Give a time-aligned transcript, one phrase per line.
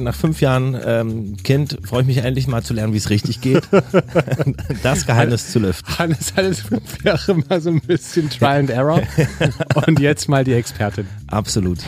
[0.00, 3.40] Nach fünf Jahren ähm, Kind freue ich mich endlich mal zu lernen, wie es richtig
[3.40, 3.68] geht.
[4.82, 5.98] Das Geheimnis zu lüften.
[5.98, 9.02] Hannes hat es fünf Jahre mal so ein bisschen Trial and Error
[9.86, 11.06] und jetzt mal die Expertin.
[11.28, 11.78] Absolut.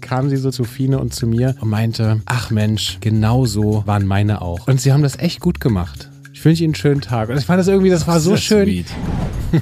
[0.00, 4.06] Kam sie so zu Fine und zu mir und meinte, ach Mensch, genau so waren
[4.06, 4.66] meine auch.
[4.66, 6.11] Und sie haben das echt gut gemacht.
[6.42, 7.28] Ich wünsche Ihnen einen schönen Tag.
[7.28, 8.64] Und ich fand das irgendwie, das war so Sehr schön.
[8.64, 8.86] sweet.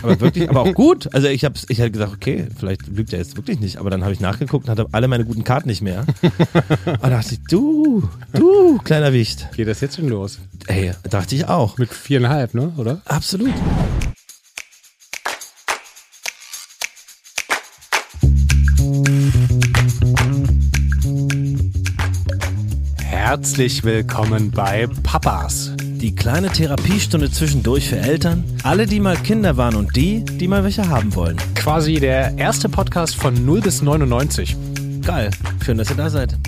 [0.03, 1.13] Aber wirklich, aber auch gut.
[1.13, 3.77] Also ich hab's, ich hätte gesagt, okay, vielleicht lügt er jetzt wirklich nicht.
[3.77, 6.07] Aber dann habe ich nachgeguckt und hatte alle meine guten Karten nicht mehr.
[6.23, 9.51] Und da dachte ich, du, du, kleiner Wicht.
[9.55, 10.39] Geht das jetzt schon los?
[10.69, 11.77] Ey, dachte ich auch.
[11.77, 12.73] Mit viereinhalb, ne?
[12.79, 13.03] Oder?
[13.05, 13.53] Absolut.
[23.03, 25.73] Herzlich willkommen bei Papas.
[26.01, 30.65] Die kleine Therapiestunde zwischendurch für Eltern, alle, die mal Kinder waren und die, die mal
[30.65, 31.37] welche haben wollen.
[31.55, 34.57] Quasi der erste Podcast von 0 bis 99.
[35.05, 35.31] Geil.
[35.63, 36.39] Schön, dass ihr da seid.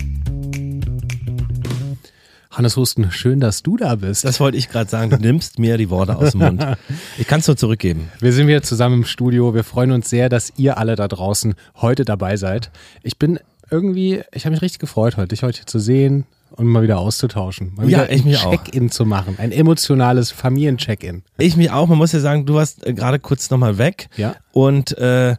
[2.49, 4.25] Hannes Husten, schön, dass du da bist.
[4.25, 5.11] Das wollte ich gerade sagen.
[5.11, 6.65] Du nimmst mir die Worte aus dem Mund.
[7.19, 8.09] Ich kann es nur zurückgeben.
[8.19, 9.53] Wir sind wieder zusammen im Studio.
[9.53, 12.71] Wir freuen uns sehr, dass ihr alle da draußen heute dabei seid.
[13.03, 16.25] Ich bin irgendwie, ich habe mich richtig gefreut, heute dich heute zu sehen
[16.55, 17.73] und mal wieder auszutauschen.
[17.75, 18.51] Mal Ja, wieder ich ein mich auch.
[18.51, 19.35] Check-in zu machen.
[19.37, 21.23] Ein emotionales Familien-Check-in.
[21.37, 21.87] Ich mich auch.
[21.87, 24.09] Man muss ja sagen, du warst äh, gerade kurz nochmal weg.
[24.17, 24.35] Ja.
[24.51, 25.35] Und äh,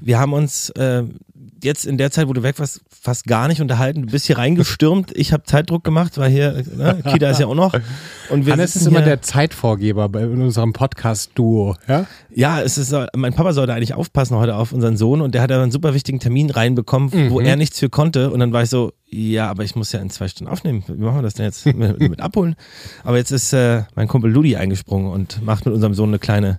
[0.00, 1.04] wir haben uns äh,
[1.62, 4.06] jetzt in der Zeit, wo du weg warst, fast gar nicht unterhalten.
[4.06, 5.12] Du bist hier reingestürmt.
[5.14, 7.74] Ich habe Zeitdruck gemacht, weil hier, ne, Kita ist ja auch noch.
[8.30, 11.76] Und wir Hannes ist immer der Zeitvorgeber bei in unserem Podcast-Duo.
[11.86, 12.06] Ja?
[12.34, 15.52] Ja, es ist, mein Papa sollte eigentlich aufpassen heute auf unseren Sohn und der hat
[15.52, 18.30] aber einen super wichtigen Termin reinbekommen, wo er nichts für konnte.
[18.30, 20.82] Und dann war ich so, ja, aber ich muss ja in zwei Stunden aufnehmen.
[20.88, 22.56] Wie machen wir das denn jetzt mit, mit abholen?
[23.04, 26.58] Aber jetzt ist äh, mein Kumpel Ludi eingesprungen und macht mit unserem Sohn eine kleine,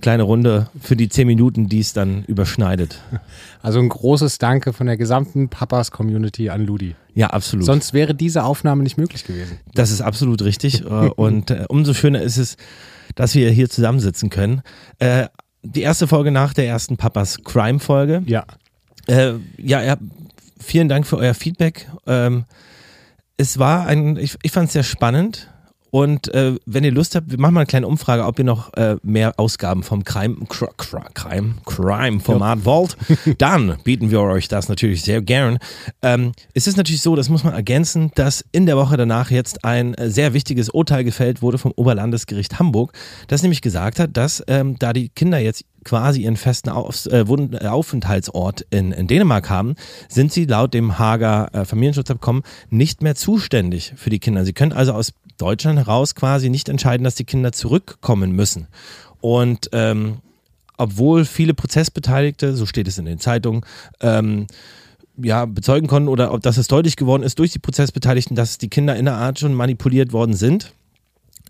[0.00, 3.00] kleine Runde für die zehn Minuten, die es dann überschneidet.
[3.60, 6.94] Also ein großes Danke von der gesamten Papas-Community an Ludi.
[7.14, 7.66] Ja, absolut.
[7.66, 9.58] Sonst wäre diese Aufnahme nicht möglich gewesen.
[9.74, 10.82] Das ist absolut richtig.
[10.84, 12.56] äh, und äh, umso schöner ist es,
[13.16, 14.62] dass wir hier zusammensitzen können.
[15.00, 15.26] Äh,
[15.64, 18.22] die erste Folge nach der ersten Papas Crime-Folge.
[18.26, 18.44] Ja.
[19.08, 19.96] Ja, ja,
[20.60, 21.88] vielen Dank für euer Feedback.
[22.06, 22.44] Ähm,
[23.36, 25.48] es war ein, ich, ich fand es sehr spannend.
[25.90, 28.72] Und äh, wenn ihr Lust habt, wir machen mal eine kleine Umfrage, ob ihr noch
[28.74, 32.96] äh, mehr Ausgaben vom Crime, Cr Cr Crime, Crime Format wollt.
[33.38, 35.58] Dann bieten wir euch das natürlich sehr gern.
[36.02, 39.64] Ähm, es ist natürlich so, das muss man ergänzen, dass in der Woche danach jetzt
[39.64, 42.92] ein äh, sehr wichtiges Urteil gefällt wurde vom Oberlandesgericht Hamburg,
[43.28, 47.20] das nämlich gesagt hat, dass ähm, da die Kinder jetzt quasi ihren festen Auf, äh,
[47.20, 49.74] äh, Aufenthaltsort in, in Dänemark haben,
[50.08, 54.44] sind sie laut dem Hager äh, Familienschutzabkommen nicht mehr zuständig für die Kinder.
[54.44, 58.66] Sie können also aus Deutschland heraus quasi nicht entscheiden, dass die Kinder zurückkommen müssen.
[59.20, 60.18] Und ähm,
[60.76, 63.62] obwohl viele Prozessbeteiligte, so steht es in den Zeitungen,
[64.00, 64.46] ähm,
[65.20, 68.68] ja, bezeugen konnten oder ob, dass es deutlich geworden ist durch die Prozessbeteiligten, dass die
[68.68, 70.72] Kinder in der Art schon manipuliert worden sind,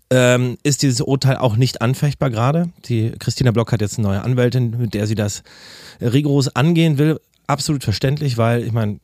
[0.09, 2.69] ähm, ist dieses Urteil auch nicht anfechtbar gerade.
[2.85, 5.43] Die Christina Block hat jetzt eine neue Anwältin, mit der sie das
[6.01, 7.19] rigoros angehen will.
[7.45, 8.99] Absolut verständlich, weil ich meine,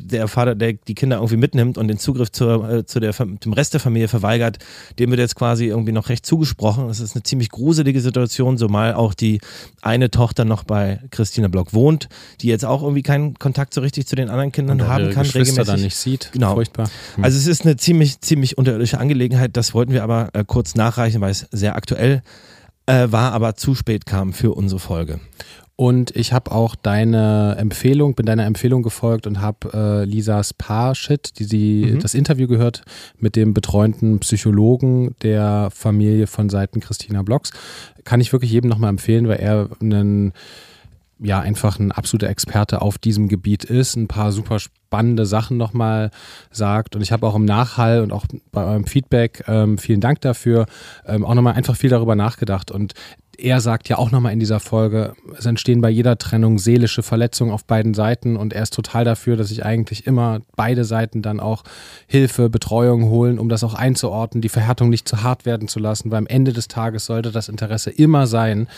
[0.00, 3.52] der Vater, der die Kinder irgendwie mitnimmt und den Zugriff zur, äh, zu der, dem
[3.52, 4.58] Rest der Familie verweigert,
[4.98, 6.88] dem wird jetzt quasi irgendwie noch recht zugesprochen.
[6.88, 9.40] Das ist eine ziemlich gruselige Situation, zumal auch die
[9.82, 12.08] eine Tochter noch bei Christina Block wohnt,
[12.40, 15.24] die jetzt auch irgendwie keinen Kontakt so richtig zu den anderen Kindern Und haben kann.
[15.24, 15.66] Geschwister regelmäßig.
[15.66, 16.30] dann nicht sieht.
[16.32, 16.54] Genau.
[16.54, 16.88] Furchtbar.
[17.16, 17.24] Hm.
[17.24, 19.56] Also es ist eine ziemlich, ziemlich unterirdische Angelegenheit.
[19.56, 22.22] Das wollten wir aber äh, kurz nachreichen, weil es sehr aktuell
[22.86, 25.20] äh, war, aber zu spät kam für unsere Folge.
[25.78, 31.38] Und ich habe auch deine Empfehlung, bin deiner Empfehlung gefolgt und habe äh, Lisas Paar-Shit,
[31.38, 32.00] die sie Mhm.
[32.00, 32.82] das Interview gehört
[33.18, 37.50] mit dem betreuten Psychologen der Familie von Seiten Christina Blocks.
[38.04, 40.32] Kann ich wirklich jedem nochmal empfehlen, weil er einen
[41.18, 46.10] ja einfach ein absoluter Experte auf diesem Gebiet ist, ein paar super spannende Sachen nochmal
[46.50, 46.94] sagt.
[46.94, 50.66] Und ich habe auch im Nachhall und auch bei eurem Feedback, ähm, vielen Dank dafür,
[51.06, 52.70] ähm, auch nochmal einfach viel darüber nachgedacht.
[52.70, 52.92] Und
[53.38, 57.52] er sagt ja auch nochmal in dieser Folge, es entstehen bei jeder Trennung seelische Verletzungen
[57.52, 61.40] auf beiden Seiten und er ist total dafür, dass sich eigentlich immer beide Seiten dann
[61.40, 61.62] auch
[62.06, 66.10] Hilfe, Betreuung holen, um das auch einzuordnen, die Verhärtung nicht zu hart werden zu lassen,
[66.10, 68.68] weil am Ende des Tages sollte das Interesse immer sein,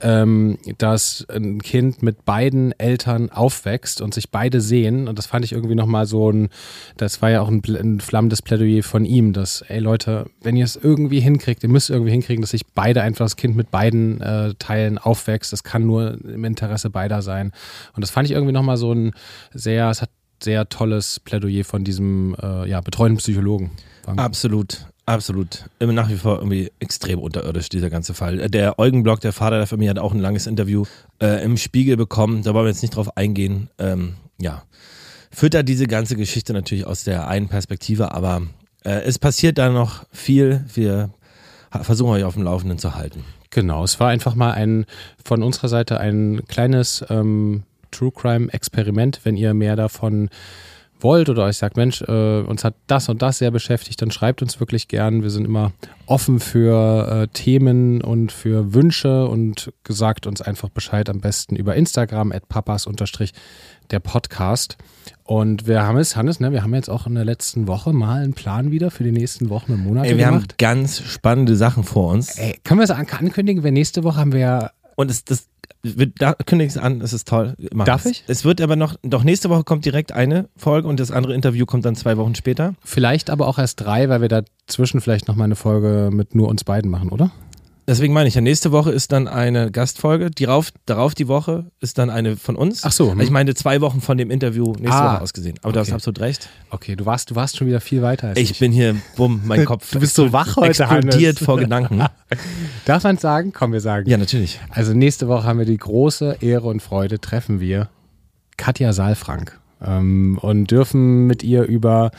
[0.00, 5.08] ähm, dass ein Kind mit beiden Eltern aufwächst und sich beide sehen.
[5.08, 6.48] Und das fand ich irgendwie nochmal so ein,
[6.96, 10.64] das war ja auch ein, ein flammendes Plädoyer von ihm, dass, ey Leute, wenn ihr
[10.64, 14.05] es irgendwie hinkriegt, ihr müsst irgendwie hinkriegen, dass sich beide einfach das Kind mit beiden
[14.20, 15.52] äh, Teilen aufwächst.
[15.52, 17.52] Das kann nur im Interesse beider sein.
[17.94, 19.12] Und das fand ich irgendwie nochmal so ein
[19.52, 20.10] sehr, es hat
[20.42, 23.70] sehr tolles Plädoyer von diesem äh, ja, betreuten Psychologen.
[24.16, 25.64] Absolut, absolut.
[25.78, 28.48] Immer nach wie vor irgendwie extrem unterirdisch, dieser ganze Fall.
[28.48, 30.84] Der Eugen Block, der Vater der Familie, hat auch ein langes Interview
[31.20, 32.42] äh, im Spiegel bekommen.
[32.42, 33.68] Da wollen wir jetzt nicht drauf eingehen.
[33.78, 34.62] Ähm, ja.
[35.30, 38.42] füttert diese ganze Geschichte natürlich aus der einen Perspektive, aber
[38.84, 40.64] äh, es passiert da noch viel.
[40.72, 41.10] Wir
[41.82, 43.24] versuchen euch auf dem Laufenden zu halten.
[43.50, 44.86] Genau, es war einfach mal ein
[45.24, 49.20] von unserer Seite ein kleines ähm, True Crime Experiment.
[49.24, 50.28] Wenn ihr mehr davon
[51.00, 54.42] wollt oder euch sagt, Mensch, äh, uns hat das und das sehr beschäftigt, dann schreibt
[54.42, 55.22] uns wirklich gern.
[55.22, 55.72] Wir sind immer
[56.06, 61.74] offen für äh, Themen und für Wünsche und gesagt uns einfach Bescheid am besten über
[61.74, 62.86] Instagram at papas
[63.90, 64.76] der Podcast.
[65.26, 68.22] Und wir haben es, Hannes, ne, wir haben jetzt auch in der letzten Woche mal
[68.22, 70.42] einen Plan wieder für die nächsten Wochen und Monate Ey, wir gemacht.
[70.42, 72.38] haben ganz spannende Sachen vor uns.
[72.38, 73.64] Ey, können wir es ankündigen?
[73.64, 75.48] Wir nächste Woche haben wir ja Und es, das,
[75.82, 77.54] wir, da kündige es an, es ist toll.
[77.74, 78.12] Mach Darf es.
[78.12, 78.24] ich?
[78.28, 81.66] Es wird aber noch, doch nächste Woche kommt direkt eine Folge und das andere Interview
[81.66, 82.74] kommt dann zwei Wochen später.
[82.84, 86.48] vielleicht aber auch erst drei, weil wir dazwischen vielleicht noch mal eine Folge mit nur
[86.48, 87.32] uns beiden machen, oder?
[87.88, 91.70] Deswegen meine ich ja, nächste Woche ist dann eine Gastfolge, die rauf, darauf die Woche
[91.80, 92.82] ist dann eine von uns.
[92.84, 93.20] Ach so, hm.
[93.20, 95.56] Ich meine zwei Wochen von dem Interview nächste Ah, Woche ausgesehen.
[95.62, 95.94] Aber du hast okay.
[95.94, 96.48] absolut recht.
[96.70, 98.50] Okay, du warst, du warst schon wieder viel weiter als ich.
[98.50, 101.38] Ich bin hier, bumm, mein Kopf Du bist so wach heute, explodiert Hannes.
[101.44, 102.04] vor Gedanken.
[102.86, 103.52] Darf man sagen?
[103.52, 104.10] Komm, wir sagen.
[104.10, 104.58] Ja, natürlich.
[104.70, 107.88] Also nächste Woche haben wir die große Ehre und Freude, treffen wir
[108.56, 112.10] Katja Saalfrank ähm, und dürfen mit ihr über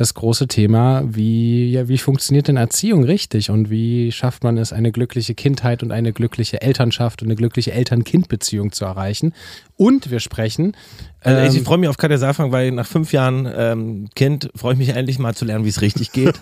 [0.00, 4.72] das große Thema, wie, ja, wie funktioniert denn Erziehung richtig und wie schafft man es,
[4.72, 9.34] eine glückliche Kindheit und eine glückliche Elternschaft und eine glückliche Eltern-Kind-Beziehung zu erreichen.
[9.76, 10.76] Und wir sprechen.
[11.20, 14.74] Also ich ähm, freue mich auf Katja Saalfrank, weil nach fünf Jahren ähm, Kind freue
[14.74, 16.34] ich mich endlich mal zu lernen, wie es richtig geht.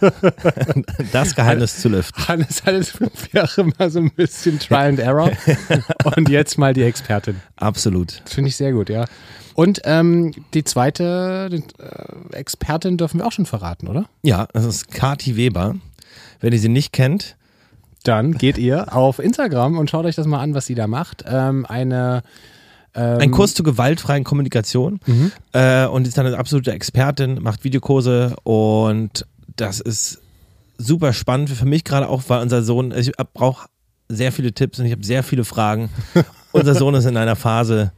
[1.13, 2.29] das Geheimnis zu lüften.
[2.29, 5.31] Hannes hat jetzt fünf Jahre mal so ein bisschen Trial and Error
[6.17, 7.37] und jetzt mal die Expertin.
[7.57, 8.21] Absolut.
[8.25, 9.07] Das finde ich sehr gut, ja.
[9.55, 14.05] Und ähm, die zweite die, äh, Expertin dürfen wir auch schon verraten, oder?
[14.23, 15.77] Ja, das ist Kati Weber.
[16.41, 17.37] Wenn ihr sie nicht kennt,
[18.05, 21.25] Dann geht ihr auf Instagram und schaut euch das mal an, was sie da macht.
[21.27, 22.23] Ähm, eine
[22.95, 25.33] ähm, ein Kurs zur gewaltfreien Kommunikation Mhm.
[25.53, 29.27] äh, und ist dann eine absolute Expertin, macht Videokurse und
[29.57, 30.21] das ist
[30.79, 33.69] super spannend für mich gerade auch, weil unser Sohn, ich brauche
[34.09, 35.89] sehr viele Tipps und ich habe sehr viele Fragen.
[36.57, 37.93] unser Sohn ist in einer Phase,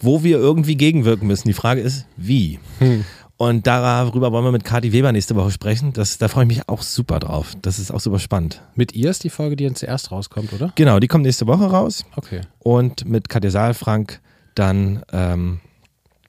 [0.00, 1.48] wo wir irgendwie gegenwirken müssen.
[1.48, 2.58] Die Frage ist, wie?
[2.78, 3.04] Hm.
[3.36, 5.92] Und darüber wollen wir mit Kati Weber nächste Woche sprechen.
[5.92, 7.54] Das, da freue ich mich auch super drauf.
[7.62, 8.62] Das ist auch super spannend.
[8.76, 10.72] Mit ihr ist die Folge, die dann zuerst rauskommt, oder?
[10.76, 12.42] Genau, die kommt nächste Woche raus Okay.
[12.60, 14.20] und mit Katja Saalfrank
[14.54, 15.58] dann ähm,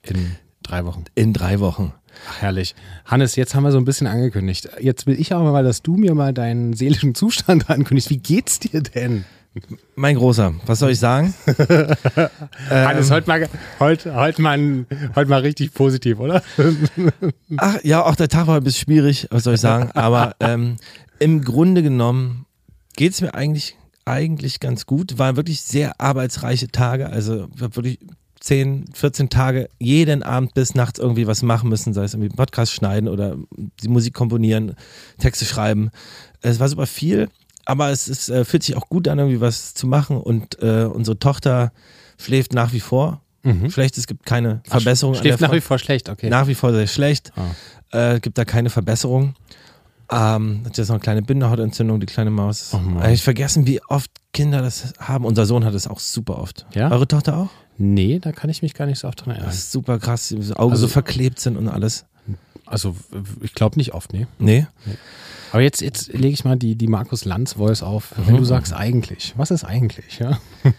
[0.01, 0.31] In
[0.63, 1.03] drei Wochen.
[1.13, 1.93] in drei Wochen.
[2.29, 2.73] Ach, herrlich.
[3.05, 4.69] Hannes, jetzt haben wir so ein bisschen angekündigt.
[4.79, 8.09] Jetzt will ich aber mal, dass du mir mal deinen seelischen Zustand ankündigst.
[8.09, 9.25] Wie geht's dir denn?
[9.95, 11.33] Mein Großer, was soll ich sagen?
[12.69, 13.49] Hannes, heute mal,
[13.79, 14.85] heute, heute, mal,
[15.15, 16.43] heute mal richtig positiv, oder?
[17.57, 19.91] Ach ja, auch der Tag war ein bisschen schwierig, was soll ich sagen?
[19.93, 20.75] Aber ähm,
[21.19, 22.45] im Grunde genommen
[22.97, 25.17] geht es mir eigentlich, eigentlich ganz gut.
[25.17, 27.09] Waren wirklich sehr arbeitsreiche Tage.
[27.09, 27.99] Also ich habe wirklich
[28.41, 32.37] 10, 14 Tage jeden Abend bis nachts irgendwie was machen müssen, sei es irgendwie einen
[32.37, 33.37] Podcast schneiden oder
[33.81, 34.75] die Musik komponieren,
[35.17, 35.91] Texte schreiben.
[36.41, 37.29] Es war super viel,
[37.65, 40.17] aber es ist, äh, fühlt sich auch gut an, irgendwie was zu machen.
[40.17, 41.71] Und äh, unsere Tochter
[42.17, 43.21] schläft nach wie vor.
[43.69, 45.13] Schlecht, es gibt keine Verbesserung.
[45.13, 45.21] an Mhm.
[45.21, 46.29] Schläft nach wie Front vor schlecht, okay.
[46.31, 47.31] nach wie vor sehr schlecht.
[47.91, 48.13] Ah.
[48.13, 49.35] Äh, gibt da keine Verbesserung.
[50.11, 52.71] Ähm, hat jetzt noch eine kleine Bindehautentzündung, die kleine Maus.
[52.73, 53.11] Oh Mann.
[53.11, 55.25] ich vergessen, wie oft Kinder das haben.
[55.25, 56.65] Unser Sohn hat es auch super oft.
[56.73, 56.89] Ja?
[56.89, 57.49] Eure Tochter auch?
[57.77, 59.49] Nee, da kann ich mich gar nicht so oft dran erinnern.
[59.49, 62.05] Das ist super krass, wie die Augen Also- so verklebt sind und alles.
[62.65, 62.95] Also,
[63.41, 64.25] ich glaube nicht oft, nee.
[64.39, 64.65] Nee?
[65.55, 68.11] Aber jetzt, jetzt lege ich mal die, die Markus Lanz Voice auf.
[68.17, 70.37] Wenn du sagst eigentlich, was ist eigentlich, ja?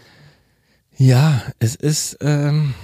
[0.99, 2.75] Ja, es ist, ähm,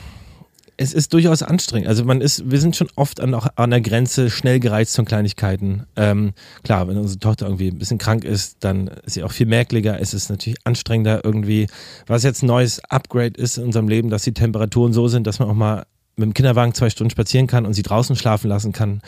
[0.75, 1.87] es ist durchaus anstrengend.
[1.87, 5.83] Also man ist, wir sind schon oft an, an der Grenze schnell gereizt von Kleinigkeiten.
[5.95, 6.33] Ähm,
[6.63, 9.99] klar, wenn unsere Tochter irgendwie ein bisschen krank ist, dann ist sie auch viel merklicher.
[9.99, 11.67] Es ist natürlich anstrengender irgendwie.
[12.07, 15.37] Was jetzt ein neues Upgrade ist in unserem Leben, dass die Temperaturen so sind, dass
[15.37, 15.85] man auch mal
[16.15, 19.01] mit dem Kinderwagen zwei Stunden spazieren kann und sie draußen schlafen lassen kann.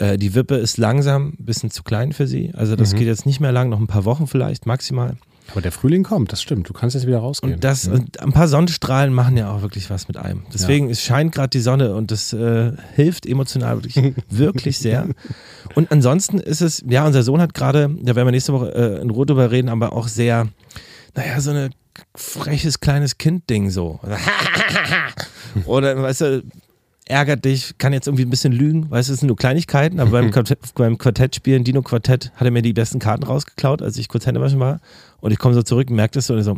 [0.00, 2.52] Äh, die Wippe ist langsam ein bisschen zu klein für sie.
[2.56, 5.16] Also das geht jetzt nicht mehr lang, noch ein paar Wochen vielleicht maximal.
[5.50, 6.68] Aber der Frühling kommt, das stimmt.
[6.68, 7.54] Du kannst jetzt wieder rausgehen.
[7.54, 10.42] Und das, und ein paar Sonnenstrahlen machen ja auch wirklich was mit einem.
[10.54, 15.08] Deswegen, es scheint gerade die Sonne und das äh, hilft emotional wirklich, wirklich sehr.
[15.74, 19.02] Und ansonsten ist es, ja, unser Sohn hat gerade, da werden wir nächste Woche äh,
[19.02, 20.48] in Ruhe drüber reden, aber auch sehr,
[21.16, 21.70] naja, so eine
[22.14, 23.98] freches kleines Kind-Ding so.
[25.66, 26.42] Oder, weißt du,
[27.10, 30.12] ärgert dich, kann jetzt irgendwie ein bisschen lügen, weißt du, es sind nur Kleinigkeiten, aber
[30.12, 34.08] beim, Quartett, beim Quartettspielen, Dino Quartett, hat er mir die besten Karten rausgeklaut, als ich
[34.08, 34.80] kurz Hände waschen war.
[35.20, 36.56] Und ich komme so zurück und merke das so und ich so,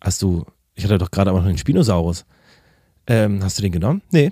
[0.00, 2.24] hast du, ich hatte doch gerade aber noch den Spinosaurus.
[3.06, 4.02] Ähm, hast du den genommen?
[4.10, 4.30] Nee.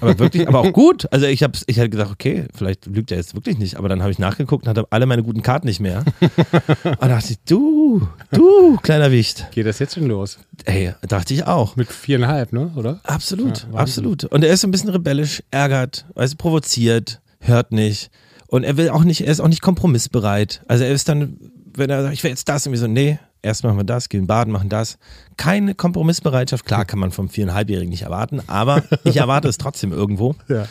[0.00, 1.10] Aber wirklich, aber auch gut.
[1.12, 3.76] Also ich habe ich hab gedacht, okay, vielleicht lügt er jetzt wirklich nicht.
[3.76, 6.04] Aber dann habe ich nachgeguckt und hatte alle meine guten Karten nicht mehr.
[6.84, 9.48] und dachte ich, du, du, kleiner Wicht.
[9.52, 10.38] Geht das jetzt schon los?
[10.64, 11.76] Ey, dachte ich auch.
[11.76, 12.72] Mit viereinhalb, ne?
[12.76, 13.00] Oder?
[13.04, 14.24] Absolut, ja, absolut.
[14.24, 18.10] Und er ist so ein bisschen rebellisch, ärgert, du, provoziert, hört nicht.
[18.48, 20.62] Und er will auch nicht, er ist auch nicht kompromissbereit.
[20.68, 21.38] Also er ist dann,
[21.74, 24.26] wenn er sagt, ich will jetzt das, irgendwie so, nee, erst machen wir das, gehen
[24.26, 24.98] baden, machen das.
[25.36, 26.64] Keine Kompromissbereitschaft.
[26.64, 30.34] Klar kann man vom viereinhalbjährigen nicht erwarten, aber ich erwarte es trotzdem irgendwo.
[30.48, 30.66] Ja.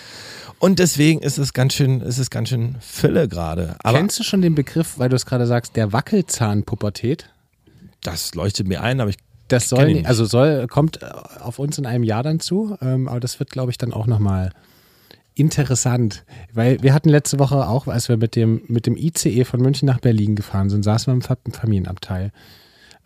[0.57, 3.75] Und deswegen ist es ganz schön, ist es ganz schön Fülle gerade.
[3.83, 7.29] Kennst du schon den Begriff, weil du es gerade sagst, der Wackelzahnpubertät?
[8.01, 9.17] Das leuchtet mir ein, aber ich
[9.47, 10.99] das soll, also soll, kommt
[11.41, 14.07] auf uns in einem Jahr dann zu, ähm, aber das wird, glaube ich, dann auch
[14.07, 14.51] nochmal
[15.35, 16.23] interessant,
[16.53, 19.85] weil wir hatten letzte Woche auch, als wir mit dem, mit dem ICE von München
[19.85, 22.31] nach Berlin gefahren sind, saßen wir im Familienabteil.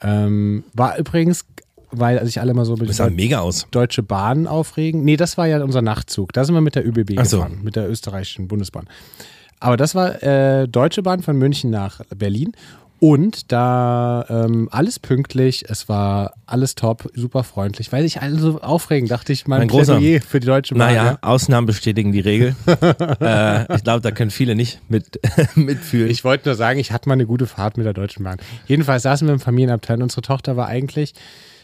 [0.01, 1.45] Ähm, war übrigens,
[1.91, 3.67] weil sich alle mal so mit der mega aus.
[3.71, 5.03] Deutsche Bahn aufregen.
[5.03, 6.33] Nee, das war ja unser Nachtzug.
[6.33, 7.63] Da sind wir mit der ÖBB Ach gefahren, so.
[7.63, 8.87] mit der österreichischen Bundesbahn.
[9.59, 12.53] Aber das war äh, Deutsche Bahn von München nach Berlin
[12.99, 17.91] und da ähm, alles pünktlich, es war alles top, super freundlich.
[17.93, 20.87] Weil sich alle so aufregen, dachte ich, mein, mein Plädoyer für die Deutsche Bahn.
[20.89, 21.17] Naja, ja.
[21.21, 22.55] Ausnahmen bestätigen die Regel.
[23.21, 25.19] äh, ich glaube, da können viele nicht mit,
[25.55, 26.09] mitfühlen.
[26.09, 28.37] Ich wollte nur sagen, ich hatte mal eine gute Fahrt mit der Deutschen Bahn.
[28.67, 30.01] Jedenfalls saßen wir im Familienabteil.
[30.03, 31.13] Unsere Tochter war eigentlich,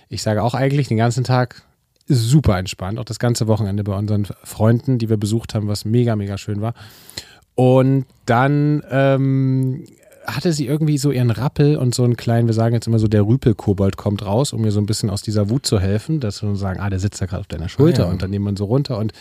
[0.08, 1.64] ich sage auch eigentlich, den ganzen Tag
[2.08, 2.98] super entspannt.
[2.98, 6.62] Auch das ganze Wochenende bei unseren Freunden, die wir besucht haben, was mega, mega schön
[6.62, 6.76] war.
[7.56, 9.86] Und dann ähm,
[10.26, 13.08] hatte sie irgendwie so ihren Rappel und so einen kleinen, wir sagen jetzt immer so,
[13.08, 16.42] der Rüpelkobold kommt raus, um mir so ein bisschen aus dieser Wut zu helfen, dass
[16.42, 18.12] wir sagen, ah, der sitzt da gerade auf deiner Schulter ah, ja.
[18.12, 19.14] und dann nehmen wir ihn so runter und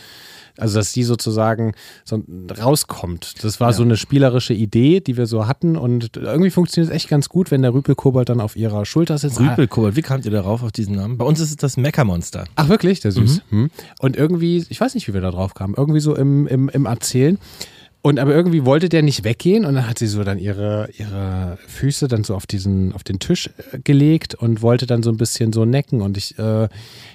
[0.57, 1.73] also dass sie sozusagen
[2.05, 2.23] so
[2.57, 3.43] rauskommt.
[3.43, 3.73] Das war ja.
[3.73, 7.51] so eine spielerische Idee, die wir so hatten und irgendwie funktioniert es echt ganz gut,
[7.51, 9.39] wenn der Rüpelkobold dann auf ihrer Schulter sitzt.
[9.39, 11.17] Rüpelkobold, wie kamt ihr darauf auf diesen Namen?
[11.17, 12.45] Bei uns ist es das Meckermonster.
[12.55, 13.41] Ach wirklich, der süß.
[13.49, 13.69] Mhm.
[13.99, 16.85] Und irgendwie, ich weiß nicht, wie wir da drauf kamen, irgendwie so im, im, im
[16.85, 17.37] Erzählen
[18.05, 21.57] und aber irgendwie wollte der nicht weggehen und dann hat sie so dann ihre, ihre
[21.65, 25.17] Füße dann so auf diesen, auf den Tisch äh, gelegt und wollte dann so ein
[25.17, 26.03] bisschen so necken.
[26.03, 26.69] Und ich, äh,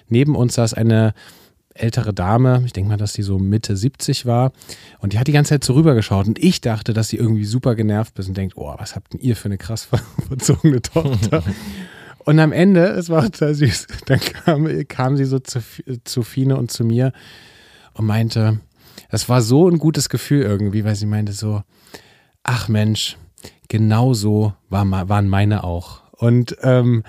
[0.09, 1.15] neben uns saß eine
[1.75, 4.51] ältere Dame, ich denke mal, dass die so Mitte 70 war.
[4.99, 6.27] Und die hat die ganze Zeit so rübergeschaut.
[6.27, 9.21] Und ich dachte, dass sie irgendwie super genervt ist und denkt, oh, was habt denn
[9.21, 9.85] ihr für eine krass
[10.29, 11.45] verzogene Tochter?
[12.25, 15.61] und am Ende, es war total süß, dann kam, kam sie so zu,
[16.03, 17.13] zu Fine und zu mir
[17.95, 18.59] und meinte,
[19.11, 21.63] das war so ein gutes Gefühl irgendwie, weil sie meinte so,
[22.43, 23.17] ach Mensch,
[23.69, 26.03] genau so war, waren meine auch.
[26.13, 27.03] Und, ähm,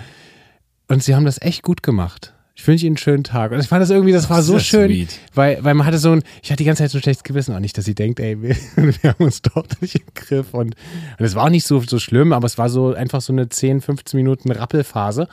[0.88, 2.34] und sie haben das echt gut gemacht.
[2.54, 3.50] Ich wünsche Ihnen einen schönen Tag.
[3.50, 6.12] Und ich fand das irgendwie, das, das war so schön, weil, weil man hatte so
[6.12, 8.20] ein, ich hatte die ganze Zeit so ein schlechtes Gewissen, auch nicht, dass sie denkt,
[8.20, 10.52] ey, wir, wir haben uns doch nicht im Griff.
[10.52, 10.74] Und
[11.18, 13.80] es war auch nicht so, so schlimm, aber es war so einfach so eine 10,
[13.80, 15.28] 15 Minuten Rappelphase.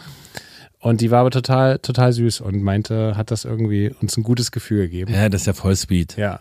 [0.80, 4.52] Und die war aber total, total süß und meinte, hat das irgendwie uns ein gutes
[4.52, 5.14] Gefühl gegeben.
[5.14, 6.16] Ja, das ist ja voll sweet.
[6.16, 6.40] Ja.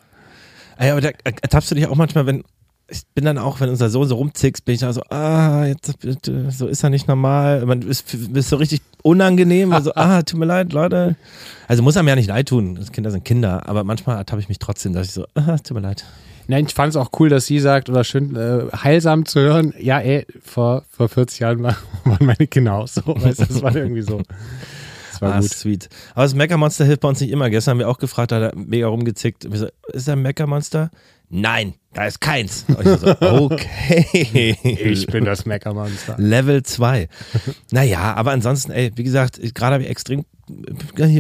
[0.78, 2.44] Ey, aber da ertappst du dich auch manchmal, wenn,
[2.88, 5.92] ich bin dann auch, wenn unser Sohn so rumzickst, bin ich da so, ah, jetzt,
[6.50, 7.66] so ist er nicht normal.
[7.66, 11.16] Man ist, ist so richtig unangenehm, also, ah, tut mir leid, Leute.
[11.66, 14.60] Also muss einem ja nicht leid tun, Kinder sind Kinder, aber manchmal ertappe ich mich
[14.60, 16.04] trotzdem, dass ich so, ah, tut mir leid.
[16.46, 19.74] Nein, ich fand es auch cool, dass sie sagt, oder schön äh, heilsam zu hören,
[19.78, 21.76] ja, ey, vor, vor 40 Jahren waren
[22.20, 24.22] meine Kinder auch so, weißt du, das war irgendwie so.
[25.20, 25.50] Das war ah, gut.
[25.50, 25.88] sweet.
[26.14, 27.50] Aber das Mecha-Monster hilft bei uns nicht immer.
[27.50, 29.46] Gestern haben wir auch gefragt, da hat er mega rumgezickt.
[29.52, 30.90] So, ist er ein Mecha-Monster?
[31.30, 32.64] Nein, da ist keins.
[32.66, 34.56] So, okay.
[34.62, 36.16] Ich bin das Mecha-Monster.
[36.18, 37.08] Level 2.
[37.70, 40.26] naja, aber ansonsten, ey, wie gesagt, gerade habe ich extrem ich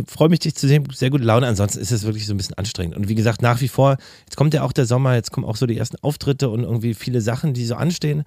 [0.06, 0.86] freue mich, dich zu sehen.
[0.92, 1.46] Sehr gute Laune.
[1.46, 2.96] Ansonsten ist es wirklich so ein bisschen anstrengend.
[2.96, 5.56] Und wie gesagt, nach wie vor, jetzt kommt ja auch der Sommer, jetzt kommen auch
[5.56, 8.24] so die ersten Auftritte und irgendwie viele Sachen, die so anstehen.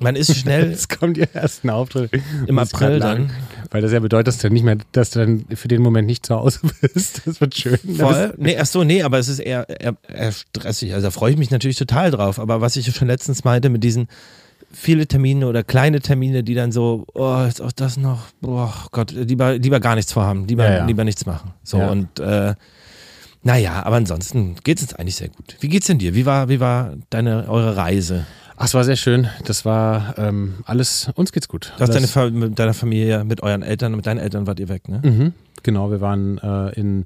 [0.00, 0.70] Man ist schnell.
[0.70, 2.20] jetzt kommen die ersten Auftritte.
[2.46, 3.30] Im April dann.
[3.70, 6.26] Weil das ja bedeutet, dass du nicht mehr, dass du dann für den Moment nicht
[6.26, 7.22] zu Hause bist.
[7.24, 7.78] Das wird schön.
[7.78, 8.34] Voll.
[8.36, 10.94] Nee, ach so, nee, aber es ist eher, eher, eher stressig.
[10.94, 12.38] Also da freue ich mich natürlich total drauf.
[12.38, 14.08] Aber was ich schon letztens meinte mit diesen,
[14.72, 19.12] viele Termine oder kleine Termine, die dann so, oh, jetzt auch das noch, oh Gott,
[19.12, 20.84] lieber, lieber gar nichts vorhaben, lieber, ja, ja.
[20.86, 21.52] lieber nichts machen.
[21.62, 21.90] So ja.
[21.90, 22.54] und äh,
[23.42, 25.56] naja, aber ansonsten geht es uns eigentlich sehr gut.
[25.60, 26.14] Wie geht's denn dir?
[26.14, 28.24] Wie war, wie war deine, eure Reise?
[28.56, 29.28] Ach, es war sehr schön.
[29.44, 31.72] Das war ähm, alles, uns geht's gut.
[31.76, 34.68] Du hast deine Fa mit deiner Familie, mit euren Eltern, mit deinen Eltern wart ihr
[34.68, 35.00] weg, ne?
[35.02, 35.32] Mhm,
[35.64, 37.04] genau, wir waren äh, in,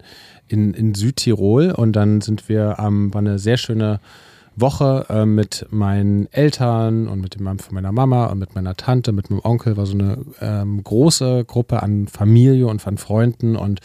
[0.48, 4.00] in, in Südtirol und dann sind wir am, war eine sehr schöne
[4.56, 8.74] Woche äh, mit meinen Eltern und mit dem Mann von meiner Mama und mit meiner
[8.74, 13.56] Tante, mit meinem Onkel, war so eine ähm, große Gruppe an Familie und von Freunden
[13.56, 13.80] und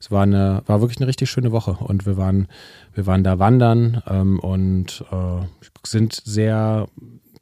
[0.00, 2.48] es war eine, war wirklich eine richtig schöne Woche und wir waren,
[2.94, 5.46] wir waren da wandern ähm, und äh,
[5.86, 6.88] sind sehr,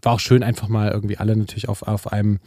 [0.03, 2.41] war auch schön einfach mal irgendwie alle natürlich auf, auf einem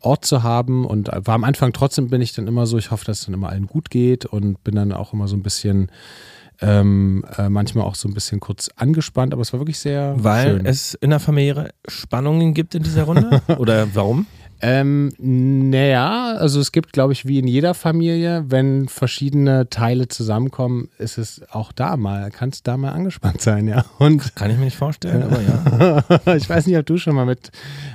[0.00, 3.04] Ort zu haben und war am Anfang trotzdem bin ich dann immer so, ich hoffe,
[3.04, 5.90] dass es dann immer allen gut geht und bin dann auch immer so ein bisschen
[6.60, 10.56] ähm, äh, manchmal auch so ein bisschen kurz angespannt, aber es war wirklich sehr Weil
[10.56, 10.66] schön.
[10.66, 13.42] es in der Familie Spannungen gibt in dieser Runde?
[13.58, 14.26] Oder warum?
[14.60, 20.88] Ähm, naja, also es gibt, glaube ich, wie in jeder Familie, wenn verschiedene Teile zusammenkommen,
[20.98, 23.84] ist es auch da mal, kann es da mal angespannt sein, ja.
[23.98, 25.40] Und Kann ich mir nicht vorstellen, aber
[26.26, 26.34] ja.
[26.34, 27.52] ich weiß nicht, ob du schon mal mit,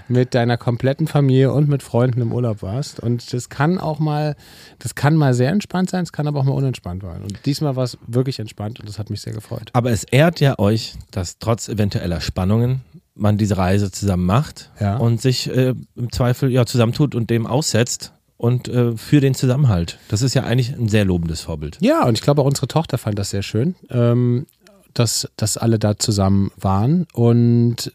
[0.07, 2.99] mit deiner kompletten Familie und mit Freunden im Urlaub warst.
[2.99, 4.35] Und das kann auch mal,
[4.79, 7.23] das kann mal sehr entspannt sein, es kann aber auch mal unentspannt sein.
[7.23, 9.69] Und diesmal war es wirklich entspannt und das hat mich sehr gefreut.
[9.73, 12.81] Aber es ehrt ja euch, dass trotz eventueller Spannungen
[13.15, 14.97] man diese Reise zusammen macht Ja.
[14.97, 19.99] und sich äh, im Zweifel ja zusammentut und dem aussetzt und äh, für den Zusammenhalt.
[20.09, 21.77] Das ist ja eigentlich ein sehr lobendes Vorbild.
[21.79, 24.45] Ja, und ich glaube auch unsere Tochter fand das sehr schön, ähm,
[24.93, 27.05] dass, dass alle da zusammen waren.
[27.13, 27.93] Und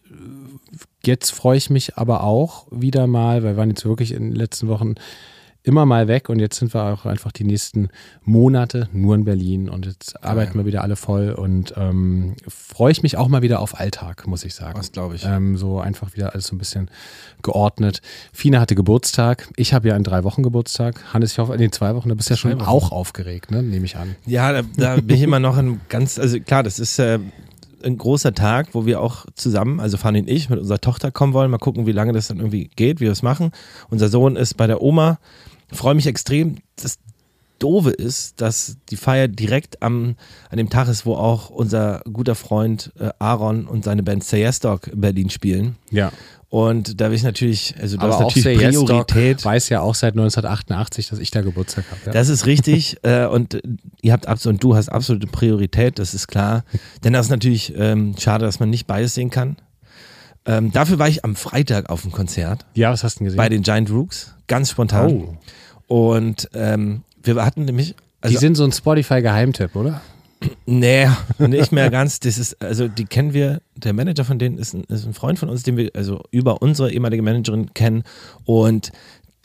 [1.04, 4.34] jetzt freue ich mich aber auch wieder mal, weil wir waren jetzt wirklich in den
[4.34, 4.94] letzten Wochen
[5.68, 7.90] immer mal weg und jetzt sind wir auch einfach die nächsten
[8.24, 13.02] Monate nur in Berlin und jetzt arbeiten wir wieder alle voll und ähm, freue ich
[13.02, 14.76] mich auch mal wieder auf Alltag, muss ich sagen.
[14.76, 15.24] Das glaube ich.
[15.24, 16.90] Ähm, so einfach wieder alles so ein bisschen
[17.42, 18.00] geordnet.
[18.32, 19.48] Fine hatte Geburtstag.
[19.56, 21.12] Ich habe ja in drei Wochen Geburtstag.
[21.12, 23.62] Hannes, ich hoffe, in den zwei Wochen, du bist ja Zwei schon auch aufgeregt, ne?
[23.62, 24.16] nehme ich an.
[24.26, 27.18] Ja, da, da bin ich immer noch ein ganz, also klar, das ist äh,
[27.84, 31.32] ein großer Tag, wo wir auch zusammen, also Fanny und ich, mit unserer Tochter kommen
[31.32, 31.50] wollen.
[31.50, 33.52] Mal gucken, wie lange das dann irgendwie geht, wie wir es machen.
[33.90, 35.18] Unser Sohn ist bei der Oma.
[35.72, 36.56] Freue mich extrem.
[36.76, 36.98] Das
[37.58, 40.16] Doofe ist, dass die Feier direkt am,
[40.50, 44.40] an dem Tag ist, wo auch unser guter Freund äh, Aaron und seine Band Say
[44.40, 45.76] Yes Dog in Berlin spielen.
[45.90, 46.12] Ja.
[46.50, 49.44] Und da will ich natürlich, also da Aber ist auch natürlich Say Yes Priorität.
[49.44, 52.00] weiß ja auch seit 1988, dass ich da Geburtstag habe.
[52.06, 52.12] Ja?
[52.12, 53.62] Das ist richtig äh, und äh,
[54.00, 56.64] ihr habt absolut, und du hast absolute Priorität, das ist klar.
[57.04, 59.56] Denn das ist natürlich ähm, schade, dass man nicht beides sehen kann.
[60.46, 63.36] Ähm, dafür war ich am Freitag auf dem Konzert ja, was hast du denn gesehen?
[63.36, 65.10] bei den Giant Rooks, ganz spontan.
[65.10, 65.36] oh.
[65.88, 70.00] Und ähm, wir hatten nämlich, Die also sind so ein Spotify-Geheimtipp, oder?
[70.66, 72.20] nee, nicht mehr ganz.
[72.20, 75.38] Das ist, also die kennen wir, der Manager von denen ist ein, ist ein Freund
[75.38, 78.04] von uns, den wir also über unsere ehemalige Managerin kennen
[78.44, 78.92] und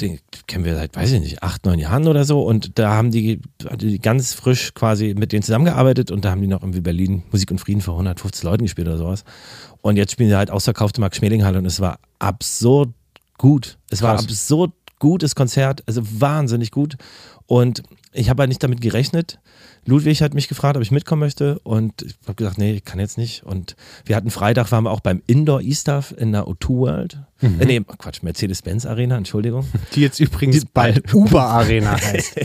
[0.01, 2.41] den kennen wir seit, weiß ich nicht, acht, neun Jahren oder so.
[2.41, 3.39] Und da haben die,
[3.75, 7.51] die ganz frisch quasi mit denen zusammengearbeitet und da haben die noch irgendwie Berlin Musik
[7.51, 9.23] und Frieden vor 150 Leuten gespielt oder sowas.
[9.81, 12.89] Und jetzt spielen sie halt ausverkaufte Max-Schmeling-Halle und es war absurd
[13.37, 13.77] gut.
[13.91, 14.25] Es war Krass.
[14.25, 14.71] absurd
[15.03, 16.95] gutes Konzert, also wahnsinnig gut.
[17.45, 19.39] Und ich habe halt nicht damit gerechnet.
[19.85, 22.99] Ludwig hat mich gefragt, ob ich mitkommen möchte und ich habe gesagt, nee, ich kann
[23.01, 23.43] jetzt nicht.
[23.43, 27.17] Und wir hatten Freitag, waren wir auch beim Indoor E-Stuff in der O2 World.
[27.41, 27.59] Mhm.
[27.59, 29.65] Äh, nee, Quatsch, Mercedes-Benz Arena, Entschuldigung.
[29.93, 32.37] Die jetzt übrigens Die- bald Uber Arena heißt.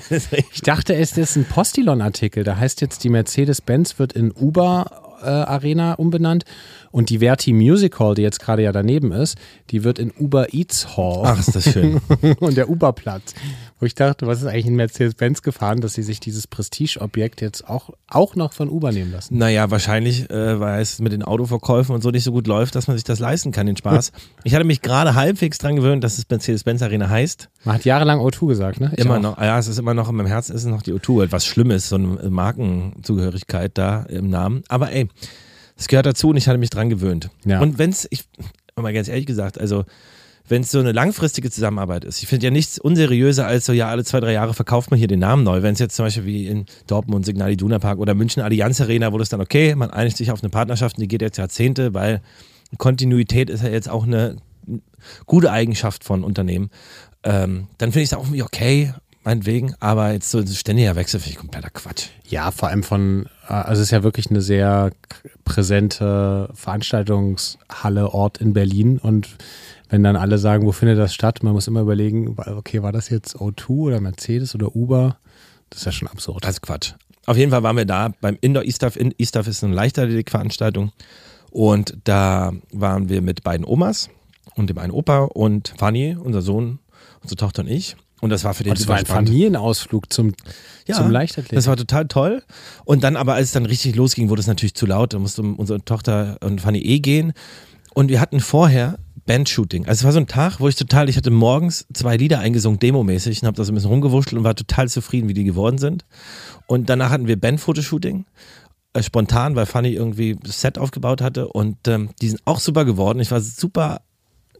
[0.52, 2.42] Ich dachte, es ist ein Postillon-Artikel.
[2.42, 6.44] Da heißt jetzt, die Mercedes-Benz wird in Uber äh, Arena umbenannt
[6.90, 9.36] und die Verti Music Hall, die jetzt gerade ja daneben ist,
[9.70, 12.00] die wird in Uber Eats Hall Ach, ist das schön.
[12.40, 13.34] und der Uberplatz.
[13.80, 17.68] Wo ich dachte, was ist eigentlich in Mercedes-Benz gefahren, dass sie sich dieses Prestige-Objekt jetzt
[17.68, 19.38] auch, auch noch von Uber nehmen lassen?
[19.38, 22.88] Naja, wahrscheinlich, äh, weil es mit den Autoverkäufen und so nicht so gut läuft, dass
[22.88, 24.12] man sich das leisten kann, den Spaß.
[24.44, 27.48] ich hatte mich gerade halbwegs dran gewöhnt, dass es Mercedes-Benz Arena heißt.
[27.64, 28.92] Man hat jahrelang O2 gesagt, ne?
[28.96, 29.22] Ich immer auch.
[29.22, 31.32] noch, ja, es ist immer noch, in meinem Herzen ist es noch die O2 World,
[31.32, 34.62] was schlimm ist, so eine Markenzugehörigkeit da im Namen.
[34.68, 35.07] Aber ey,
[35.76, 37.30] es gehört dazu und ich hatte mich dran gewöhnt.
[37.44, 37.60] Ja.
[37.60, 38.24] Und wenn es, ich,
[38.76, 39.84] mal ganz ehrlich gesagt, also
[40.48, 43.88] wenn es so eine langfristige Zusammenarbeit ist, ich finde ja nichts unseriöser als so, ja,
[43.88, 45.62] alle zwei, drei Jahre verkauft man hier den Namen neu.
[45.62, 49.12] Wenn es jetzt zum Beispiel wie in Dortmund Signal Iduna Park oder München Allianz Arena,
[49.12, 51.92] wo das dann okay, man einigt sich auf eine Partnerschaft und die geht jetzt Jahrzehnte,
[51.94, 52.22] weil
[52.78, 54.36] Kontinuität ist ja jetzt auch eine
[55.26, 56.70] gute Eigenschaft von Unternehmen.
[57.24, 58.94] Ähm, dann finde ich es auch irgendwie okay,
[59.28, 62.06] meinetwegen, aber jetzt so ständiger Wechsel finde ich kompletter Quatsch.
[62.26, 64.90] Ja, vor allem von, äh, also es ist ja wirklich eine sehr
[65.44, 69.36] präsente Veranstaltungshalle, Ort in Berlin und
[69.90, 73.10] wenn dann alle sagen, wo findet das statt, man muss immer überlegen, okay, war das
[73.10, 75.18] jetzt O2 oder Mercedes oder Uber?
[75.68, 76.44] Das ist ja schon absurd.
[76.44, 76.94] Das ist Quatsch.
[77.26, 78.96] Auf jeden Fall waren wir da beim Indoor E-Stuff.
[78.96, 80.92] E-Stuff ist eine Leichtathletik-Veranstaltung
[81.50, 84.08] und da waren wir mit beiden Omas
[84.54, 86.78] und dem einen Opa und Fanny, unser Sohn,
[87.20, 87.96] unsere Tochter und ich.
[88.20, 89.28] Und das war für den Und es super war ein spannend.
[89.28, 90.34] Familienausflug zum,
[90.90, 91.56] zum Leichtathletik.
[91.56, 92.42] Das war total toll.
[92.84, 95.14] Und dann aber, als es dann richtig losging, wurde es natürlich zu laut.
[95.14, 97.32] Da musste unsere Tochter und Fanny eh gehen.
[97.94, 99.86] Und wir hatten vorher Bandshooting.
[99.86, 102.78] Also es war so ein Tag, wo ich total, ich hatte morgens zwei Lieder eingesungen,
[102.78, 105.78] demomäßig, und habe da so ein bisschen rumgewurschtelt und war total zufrieden, wie die geworden
[105.78, 106.06] sind.
[106.66, 108.24] Und danach hatten wir Bandfotoshooting.
[108.94, 111.48] Äh, spontan, weil Fanny irgendwie das Set aufgebaut hatte.
[111.48, 113.20] Und ähm, die sind auch super geworden.
[113.20, 114.00] Ich war super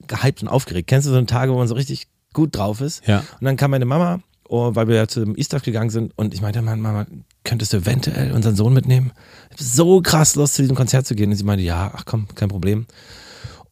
[0.07, 0.87] gehypt und aufgeregt.
[0.87, 3.06] Kennst du so Tage, wo man so richtig gut drauf ist?
[3.06, 3.18] Ja.
[3.18, 6.34] Und dann kam meine Mama, oh, weil wir ja zu dem Easter gegangen sind und
[6.34, 7.06] ich meinte, Mama,
[7.44, 9.12] könntest du eventuell unseren Sohn mitnehmen?
[9.56, 11.30] Ich so krass Lust, zu diesem Konzert zu gehen.
[11.30, 12.86] Und sie meinte, ja, ach komm, kein Problem.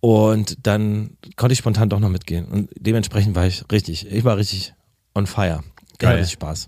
[0.00, 2.46] Und dann konnte ich spontan doch noch mitgehen.
[2.46, 4.74] Und dementsprechend war ich richtig, ich war richtig
[5.14, 5.62] on fire.
[5.98, 6.16] Geil.
[6.16, 6.66] Richtig Spaß.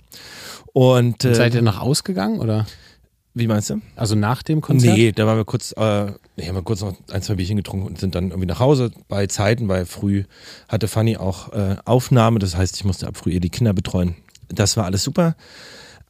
[0.72, 2.66] Und, äh, Seid ihr noch ausgegangen oder?
[3.34, 3.80] Wie meinst du?
[3.94, 4.96] Also nach dem Konzert?
[4.96, 7.98] Nee, da waren wir kurz, äh, haben wir kurz noch ein, zwei Bierchen getrunken und
[8.00, 10.24] sind dann irgendwie nach Hause bei Zeiten, weil früh
[10.68, 14.16] hatte Fanny auch äh, Aufnahme, das heißt, ich musste ab früh ihr die Kinder betreuen.
[14.48, 15.36] Das war alles super.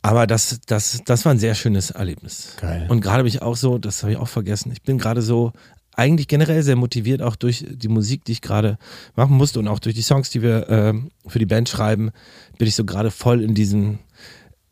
[0.00, 2.54] Aber das, das, das war ein sehr schönes Erlebnis.
[2.60, 2.86] Geil.
[2.88, 5.52] Und gerade bin ich auch so, das habe ich auch vergessen, ich bin gerade so
[5.98, 8.78] eigentlich generell sehr motiviert, auch durch die Musik, die ich gerade
[9.16, 10.94] machen musste und auch durch die Songs, die wir äh,
[11.26, 12.12] für die Band schreiben,
[12.56, 13.98] bin ich so gerade voll in diesem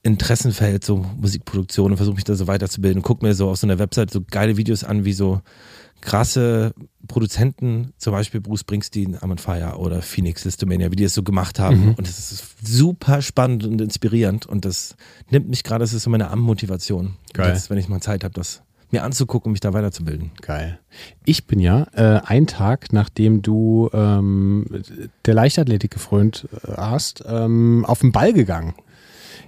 [0.06, 3.66] Interessenfeld, so Musikproduktion und versuche mich da so weiterzubilden und gucke mir so auf so
[3.66, 5.40] einer Website so geile Videos an, wie so
[6.00, 6.72] krasse
[7.08, 11.58] Produzenten, zum Beispiel Bruce Springsteen, Amon Fire oder Phoenix Listomania, wie die es so gemacht
[11.58, 11.80] haben.
[11.80, 11.94] Mhm.
[11.94, 14.96] Und das ist super spannend und inspirierend und das
[15.30, 17.16] nimmt mich gerade, das ist so meine Am-Motivation.
[17.32, 17.48] Geil.
[17.48, 20.30] Jetzt, wenn ich mal Zeit habe, das mir anzugucken, mich da weiterzubilden.
[20.40, 20.78] Geil.
[21.24, 24.66] Ich bin ja äh, einen Tag, nachdem du ähm,
[25.24, 28.74] der Leichtathletik gefrönt äh, hast, ähm, auf den Ball gegangen.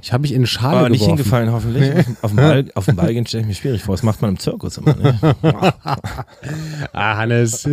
[0.00, 1.16] Ich habe mich in Schale Aber nicht geworfen.
[1.16, 2.06] hingefallen, hoffentlich.
[2.22, 3.94] Auf dem Ball, auf dem Ball gehen stelle ich mir schwierig vor.
[3.94, 4.94] Das macht man im Zirkus immer.
[4.94, 5.18] Ne?
[6.92, 7.68] Ah, Hannes.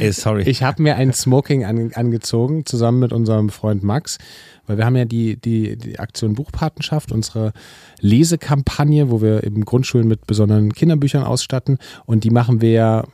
[0.00, 0.42] Ey, sorry.
[0.42, 4.18] Ich habe mir ein Smoking an, angezogen, zusammen mit unserem Freund Max,
[4.66, 7.52] weil wir haben ja die, die, die Aktion Buchpatenschaft, unsere
[8.00, 13.04] Lesekampagne, wo wir eben Grundschulen mit besonderen Kinderbüchern ausstatten und die machen wir ja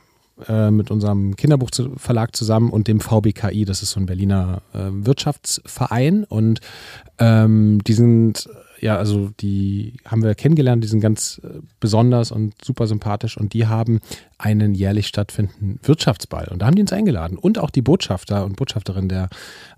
[0.47, 6.23] äh, mit unserem Kinderbuchverlag zusammen und dem VBKI, das ist so ein Berliner äh, Wirtschaftsverein.
[6.23, 6.61] Und
[7.19, 8.49] ähm, die sind
[8.81, 13.53] ja, also die haben wir kennengelernt, die sind ganz äh, besonders und super sympathisch und
[13.53, 13.99] die haben
[14.39, 18.55] einen jährlich stattfindenden Wirtschaftsball und da haben die uns eingeladen und auch die Botschafter und
[18.55, 19.29] Botschafterin der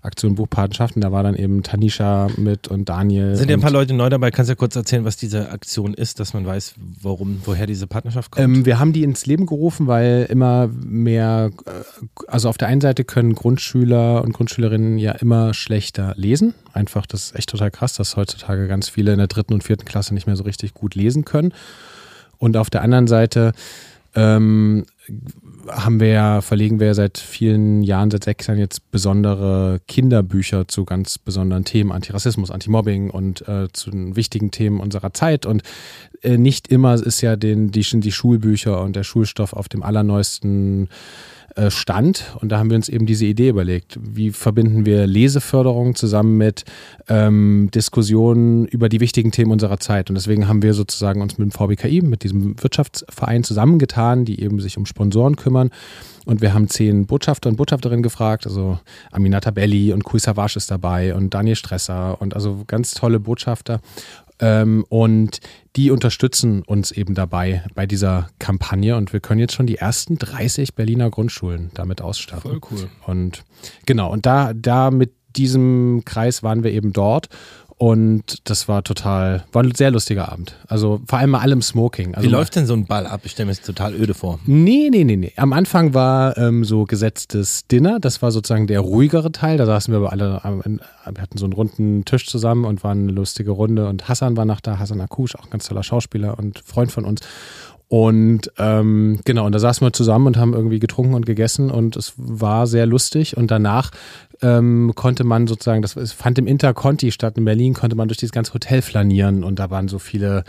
[0.04, 3.36] Aktion Buchpatenschaften, da war dann eben Tanisha mit und Daniel.
[3.36, 4.30] Sind ja ein paar Leute neu dabei.
[4.30, 7.86] Kannst du ja kurz erzählen, was diese Aktion ist, dass man weiß, warum, woher diese
[7.86, 8.44] Partnerschaft kommt?
[8.44, 11.70] Ähm, wir haben die ins Leben gerufen, weil immer mehr, äh,
[12.26, 16.54] also auf der einen Seite können Grundschüler und Grundschülerinnen ja immer schlechter lesen.
[16.72, 19.84] Einfach, das ist echt total krass, dass heutzutage ganz viele in der dritten und vierten
[19.84, 21.52] Klasse nicht mehr so richtig gut lesen können.
[22.38, 23.52] Und auf der anderen Seite
[24.14, 24.84] ähm,
[25.68, 30.68] haben wir ja, verlegen wir ja seit vielen Jahren, seit sechs Jahren jetzt besondere Kinderbücher
[30.68, 35.46] zu ganz besonderen Themen, Antirassismus, Antimobbing und äh, zu den wichtigen Themen unserer Zeit.
[35.46, 35.62] Und
[36.22, 40.88] äh, nicht immer ist ja den, die, die Schulbücher und der Schulstoff auf dem allerneuesten
[41.56, 42.36] äh, Stand.
[42.40, 43.98] Und da haben wir uns eben diese Idee überlegt.
[44.00, 46.64] Wie verbinden wir Leseförderung zusammen mit
[47.08, 50.10] ähm, Diskussionen über die wichtigen Themen unserer Zeit?
[50.10, 54.60] Und deswegen haben wir sozusagen uns mit dem VBKI, mit diesem Wirtschaftsverein zusammengetan, die eben
[54.60, 55.70] sich um Sponsoren kümmern.
[56.24, 58.46] Und wir haben zehn Botschafter und Botschafterinnen gefragt.
[58.46, 58.78] Also
[59.12, 63.80] Aminata Belli und Kui Savage ist dabei und Daniel Stresser und also ganz tolle Botschafter.
[64.40, 65.40] Ähm, und
[65.76, 70.18] die unterstützen uns eben dabei bei dieser Kampagne und wir können jetzt schon die ersten
[70.18, 72.42] 30 Berliner Grundschulen damit ausstatten.
[72.42, 72.88] Voll cool.
[73.06, 73.44] Und
[73.86, 77.28] genau, und da, da mit diesem Kreis waren wir eben dort
[77.76, 80.56] und das war total, war ein sehr lustiger Abend.
[80.68, 82.14] Also vor allem mal allem Smoking.
[82.14, 83.22] Also Wie läuft denn so ein Ball ab?
[83.24, 84.38] Ich stelle mir das total öde vor.
[84.46, 85.32] Nee, nee, nee, nee.
[85.36, 87.98] Am Anfang war ähm, so gesetztes Dinner.
[87.98, 89.58] Das war sozusagen der ruhigere Teil.
[89.58, 93.12] Da saßen wir aber alle, wir hatten so einen runden Tisch zusammen und waren eine
[93.12, 93.88] lustige Runde.
[93.88, 97.04] Und Hassan war noch da, Hassan Akush, auch ein ganz toller Schauspieler und Freund von
[97.04, 97.20] uns.
[97.88, 101.96] Und ähm, genau, und da saßen wir zusammen und haben irgendwie getrunken und gegessen und
[101.96, 103.36] es war sehr lustig.
[103.36, 103.90] Und danach
[104.42, 108.32] ähm, konnte man sozusagen, das fand im Interconti statt in Berlin, konnte man durch dieses
[108.32, 110.44] ganze Hotel flanieren und da waren so viele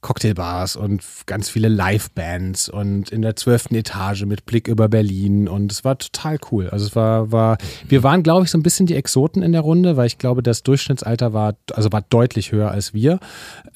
[0.00, 5.70] Cocktailbars und ganz viele Livebands und in der zwölften Etage mit Blick über Berlin und
[5.70, 6.70] es war total cool.
[6.70, 9.60] Also es war, war, wir waren, glaube ich, so ein bisschen die Exoten in der
[9.60, 13.20] Runde, weil ich glaube, das Durchschnittsalter war, also war deutlich höher als wir.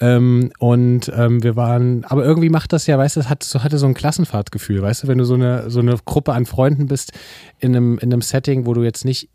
[0.01, 3.63] Ähm, und ähm, wir waren, aber irgendwie macht das ja, weißt du, es hat, so,
[3.63, 6.87] hatte so ein Klassenfahrtgefühl, weißt du, wenn du so eine, so eine Gruppe an Freunden
[6.87, 7.13] bist
[7.59, 9.29] in einem, in einem Setting, wo du jetzt nicht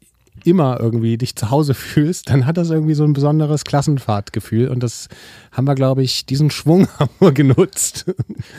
[0.44, 4.82] immer irgendwie dich zu Hause fühlst, dann hat das irgendwie so ein besonderes Klassenfahrtgefühl und
[4.82, 5.08] das
[5.52, 8.06] haben wir, glaube ich, diesen Schwung haben wir genutzt.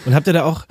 [0.07, 0.67] Und habt ihr da auch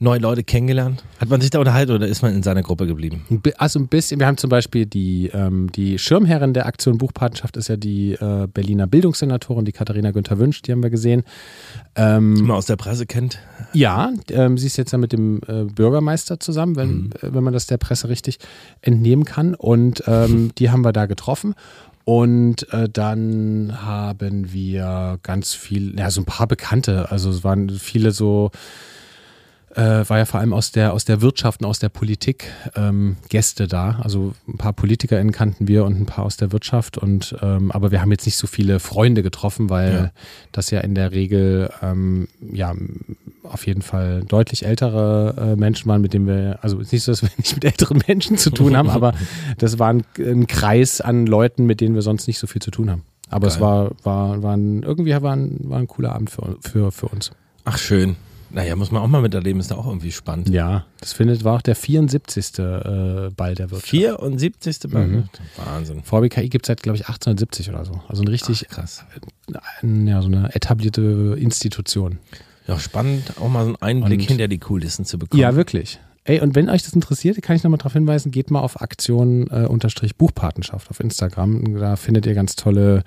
[0.00, 1.04] neue Leute kennengelernt?
[1.18, 3.24] Hat man sich da unterhalten oder ist man in seiner Gruppe geblieben?
[3.56, 7.68] Also ein bisschen, wir haben zum Beispiel die, ähm, die Schirmherrin der Aktion Buchpatenschaft ist
[7.68, 11.24] ja die äh, Berliner Bildungssenatorin, die Katharina Günther Wünsch, die haben wir gesehen.
[11.94, 13.38] Ähm, Die man aus der Presse kennt.
[13.72, 17.52] Ja, ähm, sie ist jetzt ja mit dem äh, Bürgermeister zusammen, wenn, äh, wenn man
[17.52, 18.38] das der Presse richtig
[18.80, 19.54] entnehmen kann.
[19.54, 21.54] Und ähm, die haben wir da getroffen.
[22.04, 27.10] Und äh, dann haben wir ganz viel, ja, so ein paar Bekannte.
[27.10, 28.50] Also es waren viele so,
[29.74, 33.16] äh, war ja vor allem aus der, aus der Wirtschaft und aus der Politik ähm,
[33.28, 34.00] Gäste da.
[34.02, 36.98] Also ein paar PolitikerInnen kannten wir und ein paar aus der Wirtschaft.
[36.98, 40.10] Und ähm, aber wir haben jetzt nicht so viele Freunde getroffen, weil Ja.
[40.52, 42.74] das ja in der Regel ähm, ja
[43.42, 47.02] auf jeden Fall deutlich ältere äh, Menschen waren, mit denen wir, also es ist nicht
[47.04, 49.14] so, dass wir nicht mit älteren Menschen zu tun haben, aber
[49.58, 52.70] das war ein, ein Kreis an Leuten, mit denen wir sonst nicht so viel zu
[52.70, 53.02] tun haben.
[53.30, 53.62] Aber es Geil.
[53.62, 57.30] war, war, war ein, irgendwie war ein, war ein cooler Abend für, für, für uns.
[57.64, 58.16] Ach, schön.
[58.50, 60.48] Naja, muss man auch mal miterleben, ist ja auch irgendwie spannend.
[60.48, 62.58] Ja, das findet war auch der 74.
[62.58, 63.90] Äh, Ball der Wirtschaft.
[63.90, 64.78] 74.
[64.90, 65.06] Ball.
[65.06, 65.28] Mhm.
[65.64, 66.02] Wahnsinn.
[66.02, 68.00] VBKI gibt es seit, glaube ich, 1870 oder so.
[68.08, 69.04] Also ein richtig, Ach, krass.
[69.82, 72.18] ja, so eine etablierte Institution.
[72.66, 75.40] Ja, spannend, auch mal so einen Einblick Und- hinter die Kulissen zu bekommen.
[75.40, 75.98] Ja, wirklich.
[76.24, 79.46] Ey, und wenn euch das interessiert, kann ich nochmal darauf hinweisen, geht mal auf Aktion
[79.50, 79.64] äh,
[80.90, 81.78] auf Instagram.
[81.78, 83.02] Da findet ihr ganz tolle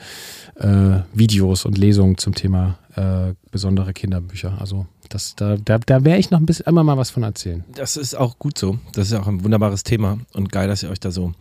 [0.56, 4.58] äh, Videos und Lesungen zum Thema äh, besondere Kinderbücher.
[4.60, 7.64] Also das, da, da, da werde ich noch ein bisschen immer mal was von erzählen.
[7.76, 8.80] Das ist auch gut so.
[8.94, 11.34] Das ist auch ein wunderbares Thema und geil, dass ihr euch da so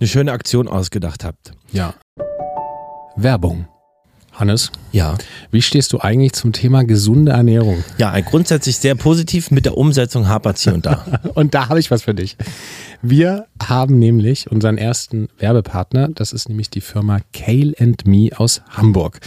[0.00, 1.52] eine schöne Aktion ausgedacht habt.
[1.72, 1.94] Ja.
[3.16, 3.66] Werbung.
[4.34, 5.18] Hannes, Ja.
[5.50, 7.84] wie stehst du eigentlich zum Thema gesunde Ernährung?
[7.98, 11.20] Ja, grundsätzlich sehr positiv mit der Umsetzung hapert's hier und da.
[11.34, 12.38] Und da habe ich was für dich.
[13.04, 19.18] Wir haben nämlich unseren ersten Werbepartner, das ist nämlich die Firma Kale Me aus Hamburg.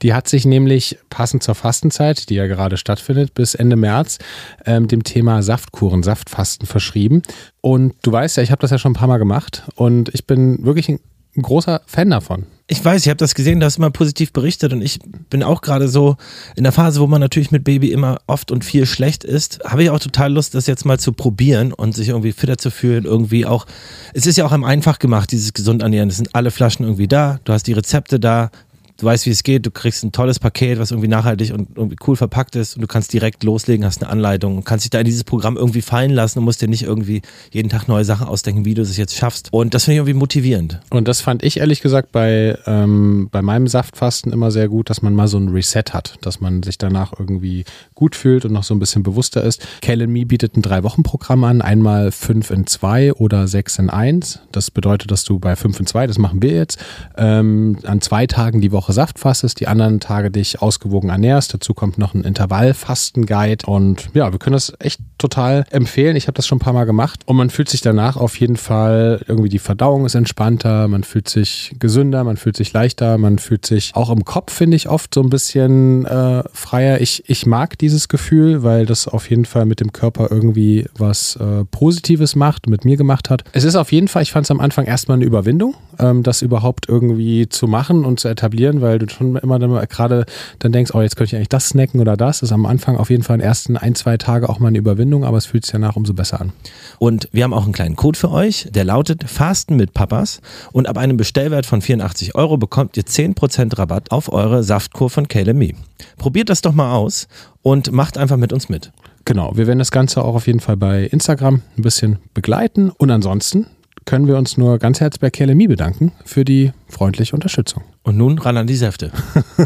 [0.00, 4.16] Die hat sich nämlich passend zur Fastenzeit, die ja gerade stattfindet, bis Ende März,
[4.64, 7.22] ähm, dem Thema Saftkuren, Saftfasten verschrieben.
[7.60, 10.26] Und du weißt ja, ich habe das ja schon ein paar Mal gemacht und ich
[10.26, 11.00] bin wirklich ein
[11.36, 12.46] großer Fan davon.
[12.70, 14.98] Ich weiß, ich habe das gesehen, du hast immer positiv berichtet und ich
[15.30, 16.18] bin auch gerade so
[16.54, 19.82] in der Phase, wo man natürlich mit Baby immer oft und viel schlecht ist, habe
[19.82, 23.06] ich auch total Lust, das jetzt mal zu probieren und sich irgendwie fitter zu fühlen,
[23.06, 23.64] irgendwie auch,
[24.12, 27.08] es ist ja auch einem einfach gemacht, dieses gesund ernähren, es sind alle Flaschen irgendwie
[27.08, 28.50] da, du hast die Rezepte da,
[28.98, 31.96] du weißt, wie es geht, du kriegst ein tolles Paket, was irgendwie nachhaltig und irgendwie
[32.06, 34.98] cool verpackt ist und du kannst direkt loslegen, hast eine Anleitung und kannst dich da
[34.98, 38.26] in dieses Programm irgendwie fallen lassen und musst dir nicht irgendwie jeden Tag neue Sachen
[38.26, 40.80] ausdenken, wie du es jetzt schaffst und das finde ich irgendwie motivierend.
[40.90, 45.00] Und das fand ich ehrlich gesagt bei, ähm, bei meinem Saftfasten immer sehr gut, dass
[45.02, 48.64] man mal so ein Reset hat, dass man sich danach irgendwie gut fühlt und noch
[48.64, 49.66] so ein bisschen bewusster ist.
[49.80, 54.40] Kale bietet ein Drei-Wochen-Programm an, einmal fünf in zwei oder sechs in eins.
[54.52, 56.78] Das bedeutet, dass du bei fünf in zwei, das machen wir jetzt,
[57.16, 61.54] ähm, an zwei Tagen die Woche Saft fastest, die anderen Tage dich ausgewogen ernährst.
[61.54, 66.16] Dazu kommt noch ein Intervallfasten-Guide und ja, wir können das echt total empfehlen.
[66.16, 68.56] Ich habe das schon ein paar Mal gemacht und man fühlt sich danach auf jeden
[68.56, 73.38] Fall irgendwie die Verdauung ist entspannter, man fühlt sich gesünder, man fühlt sich leichter, man
[73.38, 77.00] fühlt sich auch im Kopf, finde ich, oft so ein bisschen äh, freier.
[77.00, 81.36] Ich, ich mag dieses Gefühl, weil das auf jeden Fall mit dem Körper irgendwie was
[81.36, 83.44] äh, Positives macht, mit mir gemacht hat.
[83.52, 86.42] Es ist auf jeden Fall, ich fand es am Anfang erstmal eine Überwindung, ähm, das
[86.42, 90.24] überhaupt irgendwie zu machen und zu etablieren, weil du schon immer dann gerade
[90.58, 92.40] dann denkst, oh, jetzt könnte ich eigentlich das snacken oder das.
[92.40, 94.68] Das ist am Anfang auf jeden Fall in den ersten ein, zwei Tage auch mal
[94.68, 96.52] eine Überwindung, aber es fühlt sich danach umso besser an.
[96.98, 100.40] Und wir haben auch einen kleinen Code für euch, der lautet Fasten mit Papas.
[100.72, 105.28] Und ab einem Bestellwert von 84 Euro bekommt ihr 10% Rabatt auf eure Saftkur von
[105.28, 105.72] KLME.
[106.16, 107.28] Probiert das doch mal aus
[107.62, 108.92] und macht einfach mit uns mit.
[109.24, 112.90] Genau, wir werden das Ganze auch auf jeden Fall bei Instagram ein bisschen begleiten.
[112.90, 113.66] Und ansonsten
[114.08, 117.82] können wir uns nur ganz herzlich bei KLMI bedanken für die freundliche Unterstützung.
[118.02, 119.12] Und nun ran an die Säfte.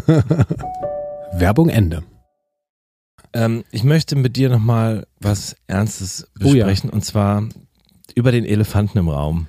[1.32, 2.02] Werbung Ende.
[3.32, 6.64] Ähm, ich möchte mit dir nochmal was Ernstes Oh ja.
[6.66, 7.44] besprechen und zwar
[8.16, 9.46] über den Elefanten im Raum.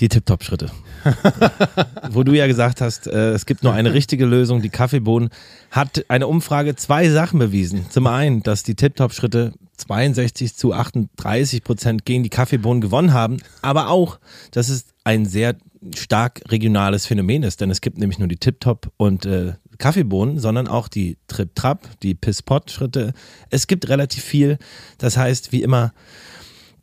[0.00, 0.72] Die Tip-Top-Schritte.
[2.10, 4.62] Wo du ja gesagt hast, äh, es gibt nur eine richtige Lösung.
[4.62, 5.30] Die Kaffeebohnen
[5.70, 7.86] hat eine Umfrage zwei Sachen bewiesen.
[7.90, 13.88] Zum einen, dass die Tip-Top-Schritte 62 zu 38 Prozent gegen die Kaffeebohnen gewonnen haben, aber
[13.88, 14.18] auch,
[14.50, 15.56] dass es ein sehr
[15.96, 20.68] stark regionales Phänomen ist, denn es gibt nämlich nur die Tip-Top und äh, Kaffeebohnen, sondern
[20.68, 23.14] auch die Trip-Trap, die Piss-Pot-Schritte.
[23.48, 24.58] Es gibt relativ viel.
[24.98, 25.92] Das heißt, wie immer,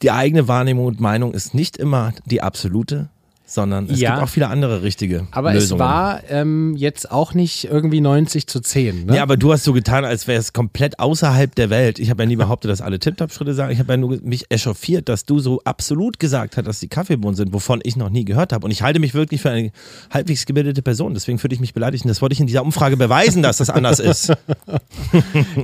[0.01, 3.09] die eigene Wahrnehmung und Meinung ist nicht immer die absolute,
[3.49, 4.11] sondern es Ja.
[4.11, 5.79] gibt auch viele andere richtige Aber Lösungen.
[5.81, 9.05] es war ähm, jetzt auch nicht irgendwie 90 zu 10.
[9.05, 9.15] Ne?
[9.15, 11.97] Ja, aber du hast so getan, als wäre es komplett außerhalb der Welt.
[11.97, 13.71] Ich habe ja nie behauptet, dass alle Tip-Top-Schritte sagen.
[13.71, 17.35] Ich habe ja nur mich echauffiert, dass du so absolut gesagt hast, dass die Kaffeebohnen
[17.35, 18.65] sind, wovon ich noch nie gehört habe.
[18.65, 19.71] Und ich halte mich wirklich für eine
[20.11, 21.13] halbwegs gebildete Person.
[21.13, 22.03] Deswegen fühle ich mich beleidigt.
[22.03, 24.33] Und das wollte ich in dieser Umfrage beweisen, dass das anders ist.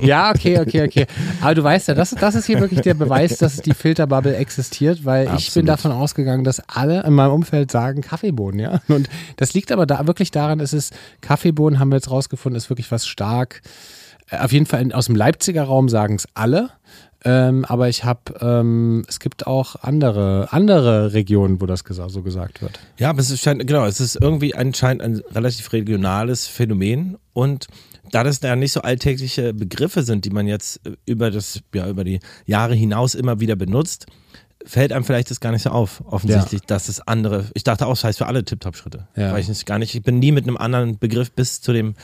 [0.02, 1.06] Ja, okay, okay, okay.
[1.40, 5.04] Aber du weißt ja, das, das ist hier wirklich der Beweis, dass die Filterbubble existiert,
[5.04, 5.68] weil ich bin Absolut.
[5.68, 8.80] davon ausgegangen, dass alle in meinem Umfeld sagen Kaffeebohnen, ja.
[8.86, 12.70] Und das liegt aber da wirklich daran, es ist Kaffeebohnen, haben wir jetzt rausgefunden, ist
[12.70, 13.62] wirklich was stark.
[14.30, 16.70] äh, Auf jeden Fall aus dem Leipziger Raum sagen es alle.
[17.26, 22.60] Ähm, aber ich habe, ähm, es gibt auch andere, andere Regionen, wo das so gesagt
[22.62, 22.78] wird.
[22.98, 27.66] Ja, aber es scheint, genau, es ist irgendwie anscheinend ein relativ regionales Phänomen und
[28.10, 31.88] da das ja nicht so alltägliche Begriffe sind, die man jetzt äh, über das, ja,
[31.88, 34.06] über die Jahre hinaus immer wieder benutzt,
[34.64, 37.92] fällt einem vielleicht das gar nicht so auf, offensichtlich, dass es andere, ich dachte auch,
[37.92, 39.06] es heißt für alle Tip-Top-Schritte.
[39.16, 39.32] Ja.
[39.32, 41.94] Weil ich es gar nicht, ich bin nie mit einem anderen Begriff bis zu dem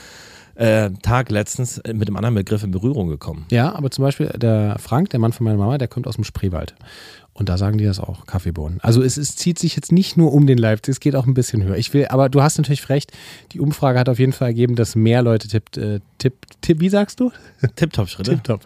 [0.57, 3.47] äh, Tag letztens äh, mit einem anderen Begriff in Berührung gekommen.
[3.51, 6.25] Ja, aber zum Beispiel der Frank, der Mann von meiner Mama, der kommt aus dem
[6.25, 6.75] Spreewald.
[7.41, 8.81] Und da sagen die das auch, Kaffeebohnen.
[8.83, 11.33] Also es, es zieht sich jetzt nicht nur um den Leipzig, es geht auch ein
[11.33, 11.79] bisschen höher.
[11.79, 13.13] Ich will, aber du hast natürlich recht,
[13.53, 16.91] die Umfrage hat auf jeden Fall ergeben, dass mehr Leute tippt, äh, tipp, tipp, wie
[16.91, 17.33] sagst du?
[17.77, 18.33] Tipptopp-Schritte.
[18.33, 18.61] Tipptopp.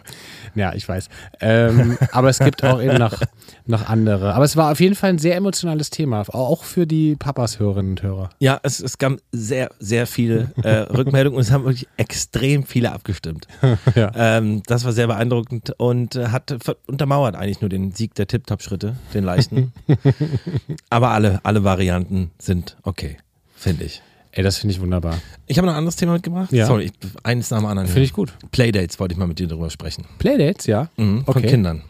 [0.55, 1.07] Ja, ich weiß.
[1.39, 3.17] Ähm, aber es gibt auch eben noch,
[3.65, 4.33] noch andere.
[4.33, 7.91] Aber es war auf jeden Fall ein sehr emotionales Thema, auch für die Papas Hörerinnen
[7.91, 8.29] und Hörer.
[8.39, 12.91] Ja, es, es gab sehr, sehr viele äh, Rückmeldungen und es haben wirklich extrem viele
[12.91, 13.47] abgestimmt.
[13.95, 14.11] Ja.
[14.15, 16.55] Ähm, das war sehr beeindruckend und äh, hat
[16.87, 18.27] untermauert eigentlich nur den Sieg der
[18.65, 19.71] Tip-Top-Schritte, den leichten.
[20.89, 23.17] Aber alle, alle Varianten sind okay,
[23.55, 24.01] finde ich.
[24.31, 25.17] Ey, das finde ich wunderbar.
[25.47, 26.51] Ich habe noch ein anderes Thema mitgebracht.
[26.51, 26.65] Ja.
[26.65, 26.91] Sorry, ich,
[27.23, 27.87] eines nach dem anderen.
[27.87, 28.33] Finde ich gut.
[28.51, 30.05] Playdates wollte ich mal mit dir drüber sprechen.
[30.19, 30.89] Playdates, ja.
[30.97, 31.47] Mhm, von Okay.
[31.47, 31.83] Kindern.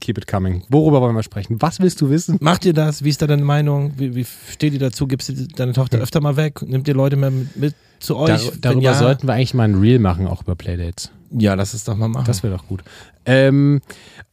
[0.00, 0.62] Keep it coming.
[0.68, 1.60] Worüber wollen wir sprechen?
[1.60, 2.36] Was willst du wissen?
[2.40, 3.04] Macht ihr das?
[3.04, 3.92] Wie ist da deine Meinung?
[3.96, 5.06] Wie, wie steht ihr dazu?
[5.06, 6.62] Gibst du deine Tochter öfter mal weg?
[6.62, 8.28] Nimmt ihr Leute mehr mit, mit zu euch?
[8.28, 11.10] Dar darüber ja, sollten wir eigentlich mal ein Reel machen, auch über Playdates.
[11.30, 12.24] Ja, lass es doch mal machen.
[12.26, 12.82] Das wäre doch gut.
[13.28, 13.80] Ähm,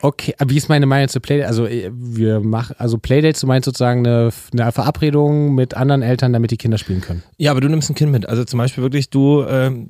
[0.02, 1.50] okay, aber wie ist meine Meinung zu Playdates?
[1.50, 6.32] Also äh, wir machen, also Playdates, du meinst sozusagen eine, eine Verabredung mit anderen Eltern,
[6.32, 7.22] damit die Kinder spielen können.
[7.38, 8.30] Ja, aber du nimmst ein Kind mit.
[8.30, 9.90] Also zum Beispiel wirklich, du ähm,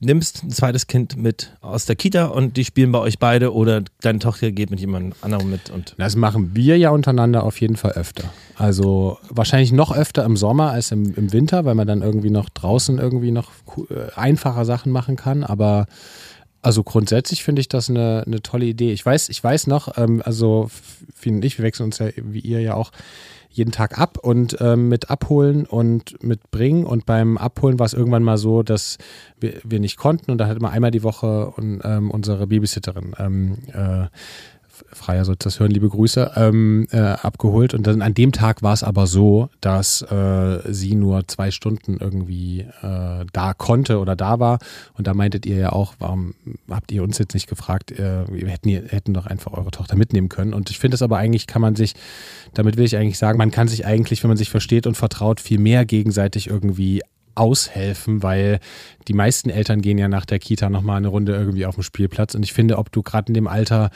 [0.00, 3.82] nimmst ein zweites Kind mit aus der Kita und die spielen bei euch beide oder
[4.02, 7.76] deine Tochter geht mit jemand anderem mit und Das machen wir ja untereinander auf jeden
[7.76, 8.24] Fall öfter.
[8.56, 12.50] Also wahrscheinlich noch öfter im Sommer als im, im Winter, weil man dann irgendwie noch
[12.50, 13.50] draußen irgendwie noch
[13.88, 15.44] äh, einfacher Sachen machen kann.
[15.44, 15.86] Aber
[16.64, 18.92] also grundsätzlich finde ich das eine, eine tolle Idee.
[18.92, 20.70] Ich weiß, ich weiß noch, ähm, also
[21.14, 22.90] Fien und ich, wir wechseln uns ja wie ihr ja auch
[23.50, 26.84] jeden Tag ab und ähm, mit abholen und mit bringen.
[26.84, 28.98] Und beim Abholen war es irgendwann mal so, dass
[29.38, 33.14] wir, wir nicht konnten und da hat immer einmal die Woche und, ähm, unsere Babysitterin
[33.18, 34.06] ähm, äh,
[34.94, 37.74] Freier sollte das hören, liebe Grüße, ähm, äh, abgeholt.
[37.74, 41.98] Und dann an dem Tag war es aber so, dass äh, sie nur zwei Stunden
[42.00, 44.58] irgendwie äh, da konnte oder da war.
[44.94, 46.34] Und da meintet ihr ja auch, warum
[46.70, 50.28] habt ihr uns jetzt nicht gefragt, äh, wir hätten, hätten doch einfach eure Tochter mitnehmen
[50.28, 50.54] können.
[50.54, 51.94] Und ich finde es aber eigentlich, kann man sich,
[52.54, 55.40] damit will ich eigentlich sagen, man kann sich eigentlich, wenn man sich versteht und vertraut,
[55.40, 57.02] viel mehr gegenseitig irgendwie
[57.34, 58.60] aushelfen, weil
[59.08, 62.34] die meisten Eltern gehen ja nach der Kita nochmal eine Runde irgendwie auf dem Spielplatz.
[62.34, 63.90] Und ich finde, ob du gerade in dem Alter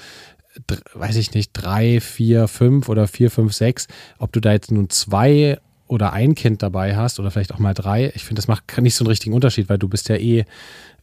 [0.94, 3.86] weiß ich nicht, drei, vier, fünf oder vier, fünf, sechs,
[4.18, 7.74] ob du da jetzt nun zwei oder ein Kind dabei hast oder vielleicht auch mal
[7.74, 10.44] drei, ich finde, das macht nicht so einen richtigen Unterschied, weil du bist ja eh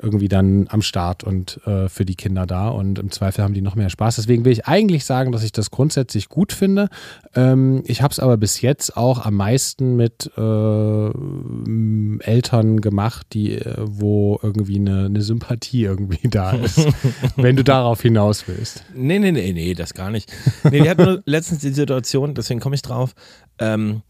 [0.02, 3.62] irgendwie dann am Start und äh, für die Kinder da und im Zweifel haben die
[3.62, 4.17] noch mehr Spaß.
[4.17, 6.89] Deswegen will ich eigentlich sagen, dass ich das grundsätzlich gut finde.
[7.34, 11.10] Ähm, ich habe es aber bis jetzt auch am meisten mit äh,
[12.19, 16.86] Eltern gemacht, die, äh, wo irgendwie eine, eine Sympathie irgendwie da ist,
[17.38, 18.84] wenn du darauf hinaus willst.
[18.93, 20.32] Nee, nee, nee, nee, das gar nicht.
[20.65, 23.15] Nee, wir hatten nur letztens die Situation, deswegen komme ich drauf.
[23.60, 24.02] Ähm,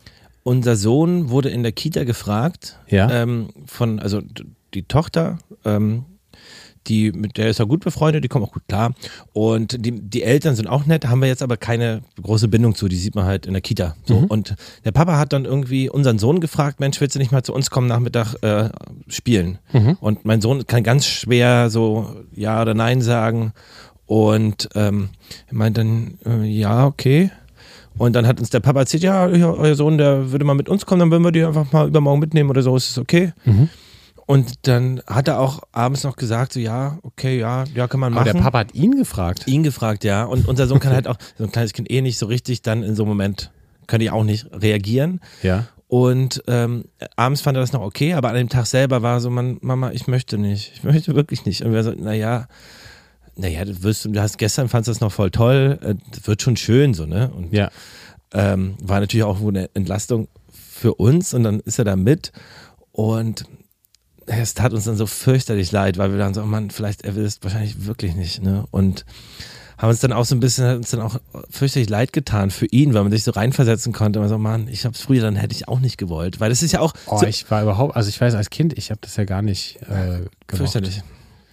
[0.46, 3.10] unser Sohn wurde in der Kita gefragt, Ja.
[3.12, 4.22] ähm, von, also
[4.76, 6.06] die Tochter, ähm,
[6.88, 8.94] die, mit der ist er gut befreundet, die kommt auch gut klar.
[9.34, 12.88] Und die, die Eltern sind auch nett, haben wir jetzt aber keine große Bindung zu,
[12.88, 13.96] die sieht man halt in der Kita.
[14.06, 14.18] So.
[14.30, 14.54] Und
[14.84, 17.72] der Papa hat dann irgendwie unseren Sohn gefragt, Mensch, willst du nicht mal zu uns
[17.72, 18.70] kommen Nachmittag äh,
[19.08, 19.58] spielen?
[20.00, 23.54] Und mein Sohn kann ganz schwer so Ja oder Nein sagen.
[24.06, 25.10] Und ähm,
[25.48, 27.32] er meint dann, äh, ja, okay.
[27.98, 30.86] Und dann hat uns der Papa erzählt, ja, euer Sohn, der würde mal mit uns
[30.86, 33.32] kommen, dann würden wir die einfach mal übermorgen mitnehmen oder so, ist es okay?
[34.28, 38.14] Und dann hat er auch abends noch gesagt, so ja, okay, ja, ja, kann man
[38.14, 38.36] Aber machen.
[38.36, 39.48] der Papa hat ihn gefragt.
[39.48, 40.24] Ihn gefragt, ja.
[40.24, 42.82] Und unser Sohn kann halt auch, so ein kleines Kind eh nicht so richtig dann
[42.84, 43.52] in so einem Moment,
[43.88, 45.22] kann ich auch nicht reagieren.
[45.44, 45.68] Ja.
[45.88, 49.30] Und ähm, abends fand er das noch okay, aber an dem Tag selber war so,
[49.30, 50.74] man, Mama, ich möchte nicht.
[50.76, 51.62] Ich möchte wirklich nicht.
[51.62, 52.48] Und wir so, naja,
[53.38, 56.56] naja, du wirst, du hast gestern fandst das noch voll toll, äh, das wird schon
[56.58, 57.30] schön, so, ne?
[57.36, 57.70] Und Ja.
[58.34, 62.32] ähm, war natürlich auch eine Entlastung für uns und dann ist er da mit
[62.92, 63.46] und
[64.28, 67.16] es tat uns dann so fürchterlich leid, weil wir dann so, oh Mann, vielleicht er
[67.16, 68.66] will es wahrscheinlich wirklich nicht, ne?
[68.72, 69.06] Und
[69.78, 71.20] haben uns dann auch so ein bisschen, hat uns dann auch
[71.50, 74.20] fürchterlich leid getan für ihn, weil man sich so reinversetzen konnte.
[74.20, 76.72] Man so, Mann, ich hab's früher, dann hätte ich auch nicht gewollt, weil das ist
[76.72, 79.18] ja auch Oh, so ich war überhaupt, also ich weiß, als Kind, ich habe das
[79.18, 80.30] ja gar nicht äh, gemocht.
[80.56, 81.04] fürchterlich.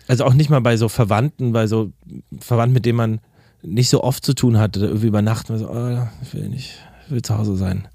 [0.08, 1.92] Also auch nicht mal bei so Verwandten, bei so
[2.40, 3.20] Verwandten, mit denen man
[3.62, 5.56] nicht so oft zu tun hatte, irgendwie übernachten.
[5.58, 7.88] So, oh, ich will nicht, ich will zu Hause sein.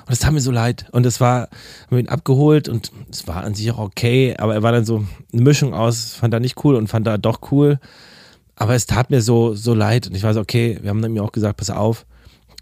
[0.00, 0.86] Und das tat mir so leid.
[0.92, 1.50] Und es war, haben
[1.90, 5.04] wir ihn abgeholt und es war an sich auch okay, aber er war dann so
[5.32, 7.78] eine Mischung aus, fand er nicht cool und fand er doch cool.
[8.56, 10.08] Aber es tat mir so, so leid.
[10.08, 12.06] Und ich war so, okay, wir haben dann mir auch gesagt, pass auf,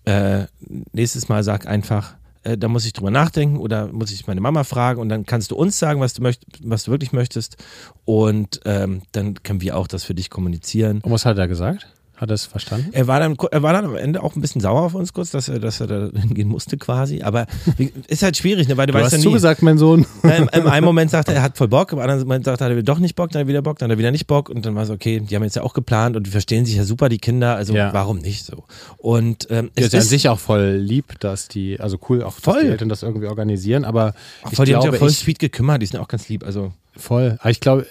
[0.05, 0.45] äh,
[0.93, 2.15] nächstes Mal sag einfach,
[2.47, 5.51] äh, da muss ich drüber nachdenken oder muss ich meine Mama fragen und dann kannst
[5.51, 7.57] du uns sagen, was du, möcht was du wirklich möchtest.
[8.05, 11.01] Und ähm, dann können wir auch das für dich kommunizieren.
[11.03, 11.89] Und was hat er gesagt?
[12.17, 12.89] Hat er es verstanden?
[12.93, 15.31] Er war, dann, er war dann am Ende auch ein bisschen sauer auf uns kurz,
[15.33, 17.21] dass er, dass er da hingehen musste quasi.
[17.23, 17.47] Aber
[18.09, 18.77] ist halt schwierig, ne?
[18.79, 19.25] weil du, Du weißt hast ja nie.
[19.25, 20.07] zugesagt, mein Sohn.
[20.23, 22.63] Ja, Im, Im einen Moment sagt er, er hat voll Bock, im anderen Moment sagt
[22.63, 24.11] er, er will doch nicht Bock, dann hat er wieder Bock, dann hat er wieder
[24.13, 26.31] nicht Bock und dann war es okay, die haben jetzt ja auch geplant und die
[26.31, 27.93] verstehen sich ja super, die Kinder, also Ja.
[27.93, 28.65] warum nicht so?
[28.97, 32.37] Und ähm, Es es ist an sich auch voll lieb, dass die, also cool auch,
[32.37, 32.63] dass Voll.
[32.65, 34.15] die Eltern das irgendwie organisieren, aber
[34.51, 36.29] ich voll, die haben sich glaube, auch voll ich, sweet gekümmert, die sind auch ganz
[36.31, 37.37] lieb, also voll.
[37.41, 37.87] Aber ich glaube,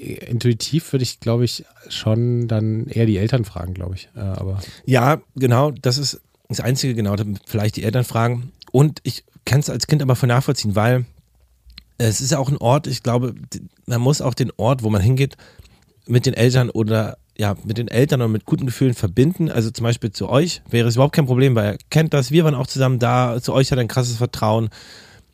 [0.00, 4.08] intuitiv würde ich, glaube ich, schon dann eher die Eltern fragen, glaube ich.
[4.14, 7.16] Äh, aber Ja, genau, das ist das Einzige, genau,
[7.46, 8.52] vielleicht die Eltern fragen.
[8.72, 11.06] Und ich kann es als Kind aber voll nachvollziehen, weil
[11.98, 13.34] es ist ja auch ein Ort, ich glaube,
[13.86, 15.36] man muss auch den Ort, wo man hingeht,
[16.06, 19.50] mit den Eltern oder ja, mit den Eltern und mit guten Gefühlen verbinden.
[19.50, 22.44] Also zum Beispiel zu euch wäre es überhaupt kein Problem, weil er kennt das, wir
[22.44, 24.70] waren auch zusammen da, zu euch hat er ein krasses Vertrauen.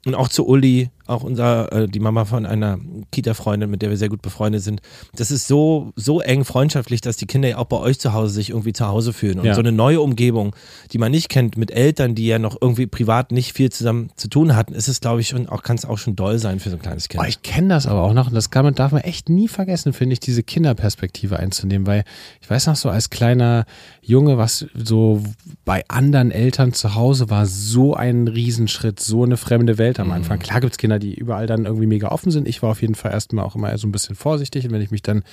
[0.04, 2.78] Und auch zu Uli, auch unser, äh, die Mama von einer
[3.10, 4.80] Kita-Freundin, mit der wir sehr gut befreundet sind.
[5.16, 8.32] Das ist so, so eng freundschaftlich, dass die Kinder ja auch bei euch zu Hause
[8.34, 9.38] sich irgendwie zu Hause fühlen.
[9.40, 9.54] Und Ja.
[9.54, 10.54] so eine neue Umgebung,
[10.92, 14.28] die man nicht kennt, mit Eltern, die ja noch irgendwie privat nicht viel zusammen zu
[14.28, 16.70] tun hatten, ist es, glaube ich, schon auch, kann es auch schon doll sein für
[16.70, 17.22] so ein kleines Kind.
[17.22, 19.48] Oh, ich kenne das aber auch noch und das kann man, darf man echt nie
[19.48, 22.04] vergessen, finde ich, diese Kinderperspektive einzunehmen, weil
[22.40, 23.64] ich weiß noch so als kleiner
[24.02, 25.22] Junge, was so
[25.64, 30.38] bei anderen Eltern zu Hause war, so ein Riesenschritt, so eine fremde Welt am Anfang.
[30.38, 32.48] Klar gibt es Kinder, die überall dann irgendwie mega offen sind.
[32.48, 34.90] Ich war auf jeden Fall erstmal auch immer so ein bisschen vorsichtig und wenn ich
[34.90, 35.24] mich dann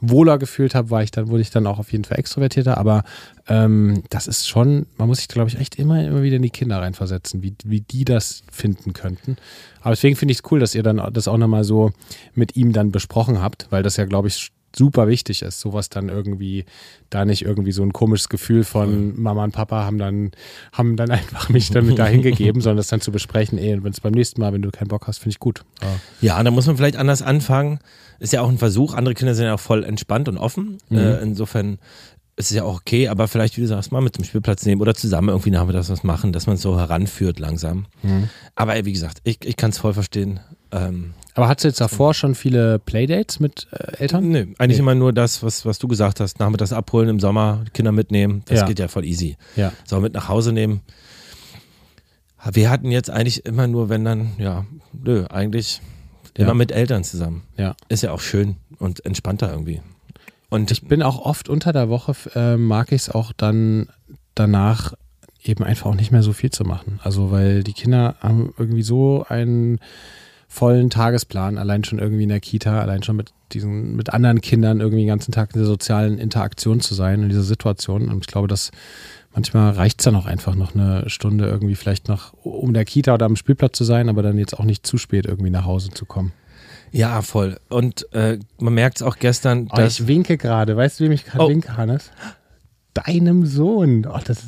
[0.00, 2.78] wohler gefühlt habe, war ich dann, wurde ich dann auch auf jeden Fall extrovertierter.
[2.78, 3.02] Aber
[3.48, 6.50] ähm, das ist schon, man muss sich, glaube ich, echt immer, immer wieder in die
[6.50, 9.36] Kinder reinversetzen, wie, wie die das finden könnten.
[9.80, 11.90] Aber deswegen finde ich es cool, dass ihr dann das auch nochmal so
[12.34, 16.08] mit ihm dann besprochen habt, weil das ja, glaube ich, super wichtig ist, sowas dann
[16.08, 16.64] irgendwie,
[17.10, 20.30] da nicht irgendwie so ein komisches Gefühl von Mama und Papa haben dann,
[20.72, 23.92] haben dann einfach mich dann mit dahin gegeben, sondern das dann zu besprechen, ey, wenn
[23.92, 25.64] es beim nächsten Mal, wenn du keinen Bock hast, finde ich gut.
[25.82, 26.38] Ja.
[26.38, 27.80] Ja, da muss man vielleicht anders anfangen.
[28.20, 28.94] Ist ja auch ein Versuch.
[28.94, 30.78] Andere Kinder sind ja auch voll entspannt und offen.
[30.88, 30.98] Mhm.
[30.98, 31.78] Äh, insofern
[32.38, 34.80] ist es ja auch okay, aber vielleicht, wie du sagst, mal mit zum Spielplatz nehmen
[34.80, 37.86] oder zusammen irgendwie nachmittags was machen, dass man es so heranführt langsam.
[38.02, 38.28] Mhm.
[38.54, 40.38] Aber wie gesagt, ich, ich kann es voll verstehen.
[40.70, 44.28] Ähm, Aber hattest du jetzt davor schon viele Playdates mit äh, Eltern?
[44.28, 44.82] nö, eigentlich Nee.
[44.82, 46.38] immer nur das, was, was du gesagt hast.
[46.40, 48.42] Nachmittags abholen im Sommer, Kinder mitnehmen.
[48.46, 48.66] Das Ja.
[48.66, 49.36] geht ja voll easy.
[49.56, 49.72] Ja.
[49.84, 50.80] So, mit nach Hause nehmen.
[52.52, 55.80] Wir hatten jetzt eigentlich immer nur, wenn dann, ja, nö, eigentlich
[56.36, 56.44] Ja.
[56.44, 57.42] immer mit Eltern zusammen.
[57.56, 57.74] Ja.
[57.88, 59.80] Ist ja auch schön und entspannter irgendwie.
[60.50, 63.88] Und Ich bin auch oft unter der Woche, äh, mag ich es auch dann
[64.34, 64.94] danach
[65.42, 67.00] eben einfach auch nicht mehr so viel zu machen.
[67.02, 69.78] Also weil die Kinder haben irgendwie so einen
[70.50, 74.80] vollen Tagesplan, allein schon irgendwie in der Kita, allein schon mit diesen, mit anderen Kindern
[74.80, 78.08] irgendwie den ganzen Tag in der sozialen Interaktion zu sein, in dieser Situation.
[78.08, 78.70] Und ich glaube, dass
[79.34, 83.14] manchmal reicht es dann auch einfach noch eine Stunde irgendwie vielleicht noch um der Kita
[83.14, 85.90] oder am Spielplatz zu sein, aber dann jetzt auch nicht zu spät irgendwie nach Hause
[85.90, 86.32] zu kommen.
[86.90, 87.58] Ja, voll.
[87.68, 90.74] Und äh, man merkt es auch gestern, Oh, dass ich winke gerade.
[90.76, 91.48] Weißt du, wem ich gerade Oh.
[91.50, 92.10] winke, Hannes?
[92.94, 94.06] Deinem Sohn.
[94.10, 94.42] Oh, das,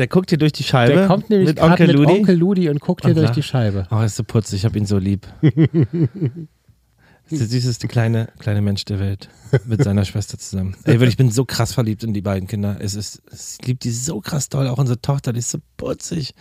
[0.00, 0.94] der guckt hier durch die Scheibe.
[0.94, 2.12] der kommt nämlich mit Onkel mit Ludi.
[2.12, 3.36] Onkel Ludi und guckt hier Und durch lacht.
[3.36, 3.86] die Scheibe.
[3.90, 5.26] Oh, er ist so putzig, ich hab ihn so lieb.
[5.42, 5.52] Das
[7.28, 9.28] ist der süßeste kleine, kleine Mensch der Welt.
[9.66, 10.74] Mit seiner Schwester zusammen.
[10.84, 12.78] Ey, wirklich, ich bin so krass verliebt in die beiden Kinder.
[12.80, 14.66] Es ist, es liebt die so krass toll.
[14.68, 16.34] Auch unsere Tochter, die ist so putzig.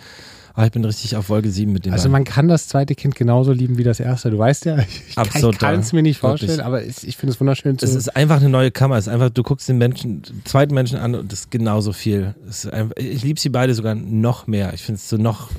[0.59, 3.15] Aber ich bin richtig auf Wolke 7 mit den Also man kann das zweite Kind
[3.15, 4.29] genauso lieben wie das erste.
[4.29, 4.77] Du weißt ja,
[5.09, 6.41] ich, Absolut, kann es mir nicht wirklich.
[6.41, 8.97] vorstellen, aber ich, ich finde es wunderschön Es ist einfach eine neue Kammer.
[8.97, 11.93] Es ist einfach, du guckst den Menschen, den zweiten Menschen an und das ist genauso
[11.93, 12.35] viel.
[12.45, 14.73] Ist einfach, ich liebe sie beide sogar noch mehr.
[14.73, 15.49] Ich finde es so noch,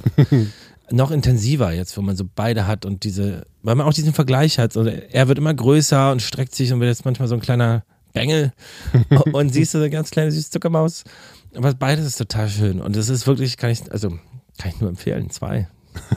[0.91, 4.59] noch intensiver jetzt, wo man so beide hat und diese, weil man auch diesen Vergleich
[4.59, 4.77] hat.
[4.77, 7.85] Also er wird immer größer und streckt sich und wird jetzt manchmal so ein kleiner
[8.13, 8.53] Bengel
[9.33, 11.05] und siehst du so eine ganz kleine süße Zuckermaus.
[11.55, 14.19] Aber beides ist total schön und es ist wirklich, kann ich, also
[14.61, 15.69] kann ich nur empfehlen, zwei.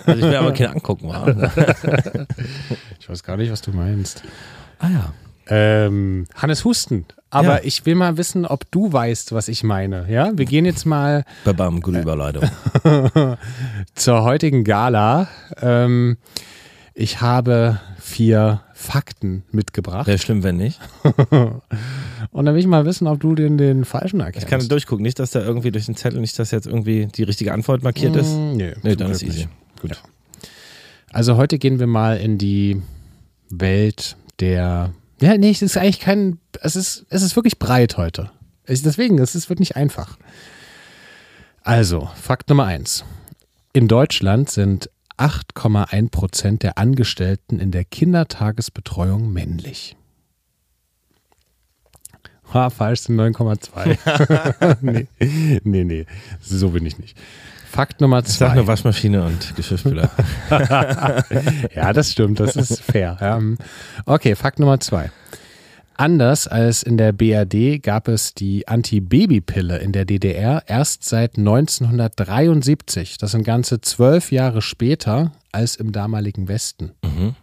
[0.05, 1.09] Also ich will aber keine angucken.
[2.99, 4.23] Ich weiß gar nicht, was du meinst.
[4.79, 5.13] Ah ja.
[5.47, 7.05] Ähm, Hannes Husten.
[7.29, 7.59] Aber Ja.
[7.63, 10.05] ich will mal wissen, ob du weißt, was ich meine.
[10.09, 12.49] Ja, wir gehen jetzt mal Babam, gute Überleitung.
[13.95, 15.27] zur heutigen Gala.
[15.61, 16.17] Ähm,
[16.93, 20.07] ich habe vier Fakten mitgebracht.
[20.07, 20.79] Wäre schlimm, wenn nicht.
[22.33, 24.45] Und dann will ich mal wissen, ob du den, den falschen erkennst.
[24.45, 27.23] Ich kann durchgucken, nicht, dass da irgendwie durch den Zettel, nicht, dass jetzt irgendwie die
[27.23, 28.33] richtige Antwort markiert ist.
[28.33, 29.37] Mm, Nee, Nee, dann ist easy.
[29.37, 29.49] nicht.
[29.81, 30.01] Gut.
[31.11, 32.81] Also heute gehen wir mal in die
[33.49, 34.93] Welt der.
[35.21, 36.39] Ja, nee, es ist eigentlich kein.
[36.61, 38.31] Es ist, es ist wirklich breit heute.
[38.65, 40.17] Es, deswegen, es ist, wird nicht einfach.
[41.61, 43.05] Also, Fakt Nummer eins.
[43.73, 49.95] In Deutschland sind 8,1 Prozent der Angestellten in der Kindertagesbetreuung männlich.
[52.53, 54.77] Ha, falsch sind 9,2.
[54.81, 55.07] nee,
[55.63, 56.05] nee, nee,
[56.41, 57.17] so bin ich nicht.
[57.69, 58.55] Fakt Nummer Ich sag zwei.
[58.57, 60.11] nur Waschmaschine und Geschirrspüler.
[61.75, 63.17] ja, das stimmt, das ist fair.
[63.19, 63.41] Ja.
[64.05, 65.09] Okay, Fakt Nummer zwei.
[65.95, 73.17] Anders als in der BRD gab es die Antibabypille in der DDR erst seit 1973.
[73.17, 76.91] Das sind ganze zwölf Jahre später als im damaligen Westen.
[77.03, 77.35] Mhm.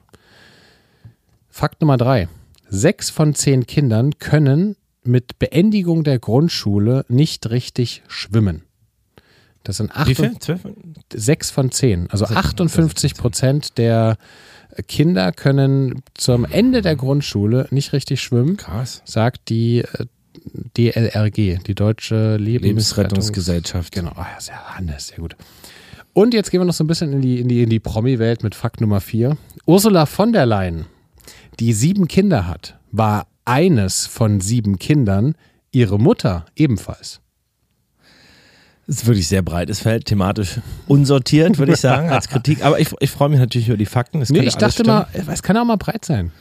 [1.49, 2.29] Fakt Nummer drei.
[2.69, 8.63] Sechs von zehn Kindern können mit Beendigung der Grundschule nicht richtig schwimmen.
[9.63, 10.17] Das sind acht
[11.13, 12.09] sechs von zehn.
[12.11, 14.17] Also Sechs- 58 Prozent der
[14.89, 19.03] Kinder können zum Ende der Grundschule nicht richtig schwimmen, Krass.
[19.05, 20.07] sagt die äh,
[20.77, 23.93] DLRG, die Deutsche Lebensrettungs Lebensrettungsgesellschaft.
[23.93, 25.37] Genau, ah, ja, sehr, Hannes, sehr gut.
[26.13, 28.43] Und jetzt gehen wir noch so ein bisschen in die, in die, in die Promi-Welt
[28.43, 29.37] mit Fakt Nummer vier.
[29.67, 30.87] Ursula von der Leyen,
[31.59, 35.35] die sieben Kinder hat, war eines von sieben Kindern,
[35.73, 37.21] ihre Mutter ebenfalls.
[38.87, 42.65] Das ist wirklich sehr breites Feld, thematisch unsortiert, würde ich sagen, als Kritik.
[42.65, 44.25] Aber ich, ich freue mich natürlich über die Fakten.
[44.31, 46.33] Nee, ich dachte mal, es kann auch mal breit sein.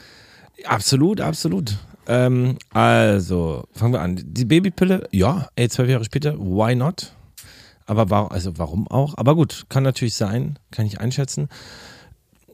[0.66, 1.78] Absolut, absolut.
[2.08, 4.20] Ähm, also, fangen wir an.
[4.20, 7.14] Die Babypille, ja, ey, zwölf Jahre später, why not?
[7.86, 9.16] Aber warum, also warum auch?
[9.18, 11.50] Aber gut, kann natürlich sein, kann ich einschätzen,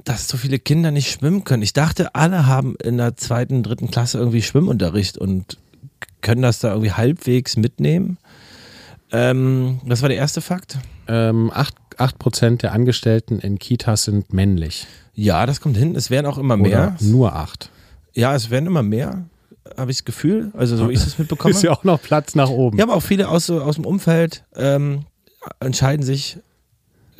[0.05, 1.63] dass so viele Kinder nicht schwimmen können.
[1.63, 5.57] Ich dachte, alle haben in der zweiten, dritten Klasse irgendwie Schwimmunterricht und
[6.21, 8.17] können das da irgendwie halbwegs mitnehmen.
[9.11, 10.77] Ähm, das war der erste Fakt.
[11.07, 14.87] Ähm, 8, 8% der Angestellten in Kitas sind männlich.
[15.13, 15.95] Ja, das kommt hin.
[15.95, 16.95] Es werden auch immer mehr.
[16.99, 17.69] Oder nur 8.
[18.13, 19.25] Ja, es werden immer mehr,
[19.77, 20.51] habe ich das Gefühl.
[20.53, 21.51] Also so wie ich es mitbekomme.
[21.55, 22.77] Ist ja auch noch Platz nach oben.
[22.77, 25.05] Ja, aber auch viele aus, aus dem Umfeld ähm,
[25.59, 26.37] entscheiden sich,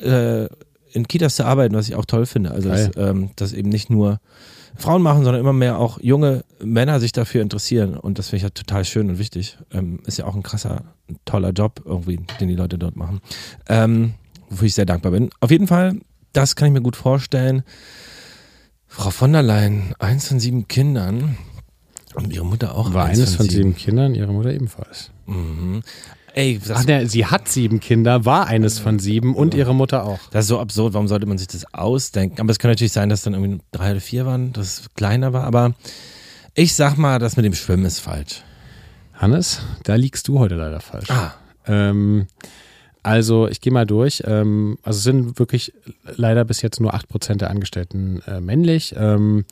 [0.00, 0.46] äh,
[0.92, 2.50] in Kitas zu arbeiten, was ich auch toll finde.
[2.50, 4.20] Also, dass, ähm, dass eben nicht nur
[4.76, 7.96] Frauen machen, sondern immer mehr auch junge Männer sich dafür interessieren.
[7.96, 9.58] Und das finde ich ja total schön und wichtig.
[9.72, 13.20] Ähm, ist ja auch ein krasser, ein toller Job irgendwie, den die Leute dort machen.
[13.68, 14.14] Ähm,
[14.50, 15.30] wofür ich sehr dankbar bin.
[15.40, 15.96] Auf jeden Fall,
[16.32, 17.62] das kann ich mir gut vorstellen.
[18.86, 21.36] Frau von der Leyen, eins von sieben Kindern.
[22.14, 22.94] Und ihre Mutter auch.
[22.94, 25.10] War eines von sieben Kindern, ihre Mutter ebenfalls.
[25.26, 25.82] Mhm.
[26.36, 30.18] Ey, Ach, ne, sie hat sieben Kinder, war eines von sieben und ihre Mutter auch.
[30.30, 30.92] das ist so absurd.
[30.92, 32.38] Warum sollte man sich das ausdenken?
[32.40, 35.32] Aber es kann natürlich sein, dass dann irgendwie drei oder vier waren, dass es kleiner
[35.32, 35.44] war.
[35.44, 35.72] Aber
[36.54, 38.42] ich sag mal, das mit dem Schwimmen ist falsch.
[39.14, 41.10] Hannes, da liegst du heute leider falsch.
[41.10, 41.32] Ah,
[41.66, 42.26] Ähm,
[43.02, 44.22] also ich gehe mal durch.
[44.26, 45.72] Ähm, also es sind wirklich
[46.04, 48.94] leider bis jetzt nur 8% der Angestellten äh, männlich.
[48.98, 49.46] Ähm,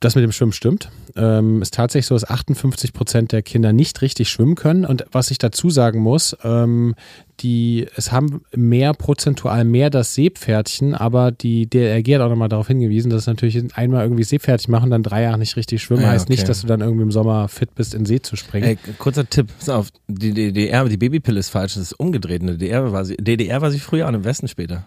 [0.00, 0.90] das mit dem Schwimmen stimmt.
[1.16, 4.84] Ähm, ist tatsächlich so, dass 58 Prozent der Kinder nicht richtig schwimmen können.
[4.84, 6.94] Und was ich dazu sagen muss, ähm,
[7.40, 12.68] die, es haben mehr prozentual mehr das Seepferdchen, aber die DLRG hat auch nochmal darauf
[12.68, 16.10] hingewiesen, dass es natürlich einmal irgendwie Seepferdchen machen, dann drei Jahre nicht richtig schwimmen, Ja,
[16.10, 16.32] heißt okay.
[16.34, 18.66] nicht, dass du dann irgendwie im Sommer fit bist, in See zu springen.
[18.68, 19.48] ey, kurzer Tipp.
[19.58, 21.74] Pass auf, die DDR, die Babypille ist falsch.
[21.74, 22.40] Das ist umgedreht.
[22.40, 24.84] In der DDR war sie, DDR war sie früher und im Westen später.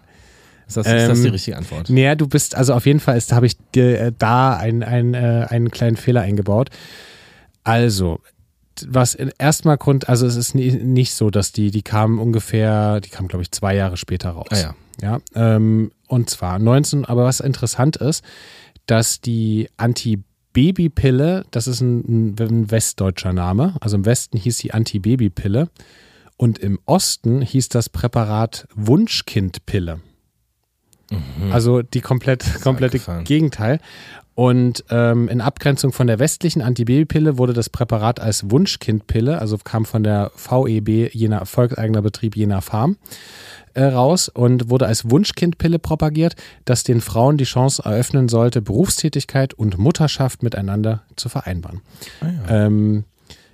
[0.77, 1.89] Ist das, ist das die Ähm, richtige Antwort?
[1.89, 5.47] Naja, du bist, also auf jeden Fall ist, habe ich äh, da ein, ein, äh,
[5.49, 6.69] einen kleinen Fehler eingebaut.
[7.63, 8.19] Also,
[8.87, 13.09] was erstmal Grund, also es ist nie, nicht so, dass die, die kamen ungefähr, die
[13.09, 14.47] kamen glaube ich zwei Jahre später raus.
[14.51, 14.75] Ah ja.
[15.01, 18.23] Ja, ähm, und zwar 19, aber was interessant ist,
[18.85, 24.73] dass die Antibabypille, das ist ein, ein, ein westdeutscher Name, also im Westen hieß die
[24.73, 25.69] Antibabypille
[26.37, 30.01] und im Osten hieß das Präparat Wunschkindpille.
[31.51, 32.99] Also die komplett, komplette.
[33.23, 33.79] Gegenteil.
[34.33, 39.85] Und ähm, in Abgrenzung von der westlichen Antibabypille wurde das Präparat als Wunschkindpille, also kam
[39.85, 42.97] von der VEB, jener volkseigener Betrieb jener Farm,
[43.73, 46.35] äh, raus und wurde als Wunschkindpille propagiert,
[46.65, 51.81] das den Frauen die Chance eröffnen sollte, Berufstätigkeit und Mutterschaft miteinander zu vereinbaren.
[52.21, 52.65] Ah, ja.
[52.65, 53.03] Ähm,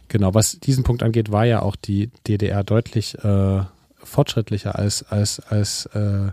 [0.08, 3.62] genau, was diesen Punkt angeht, war ja auch die DDR deutlich äh,
[4.04, 6.32] fortschrittlicher als, als, als äh,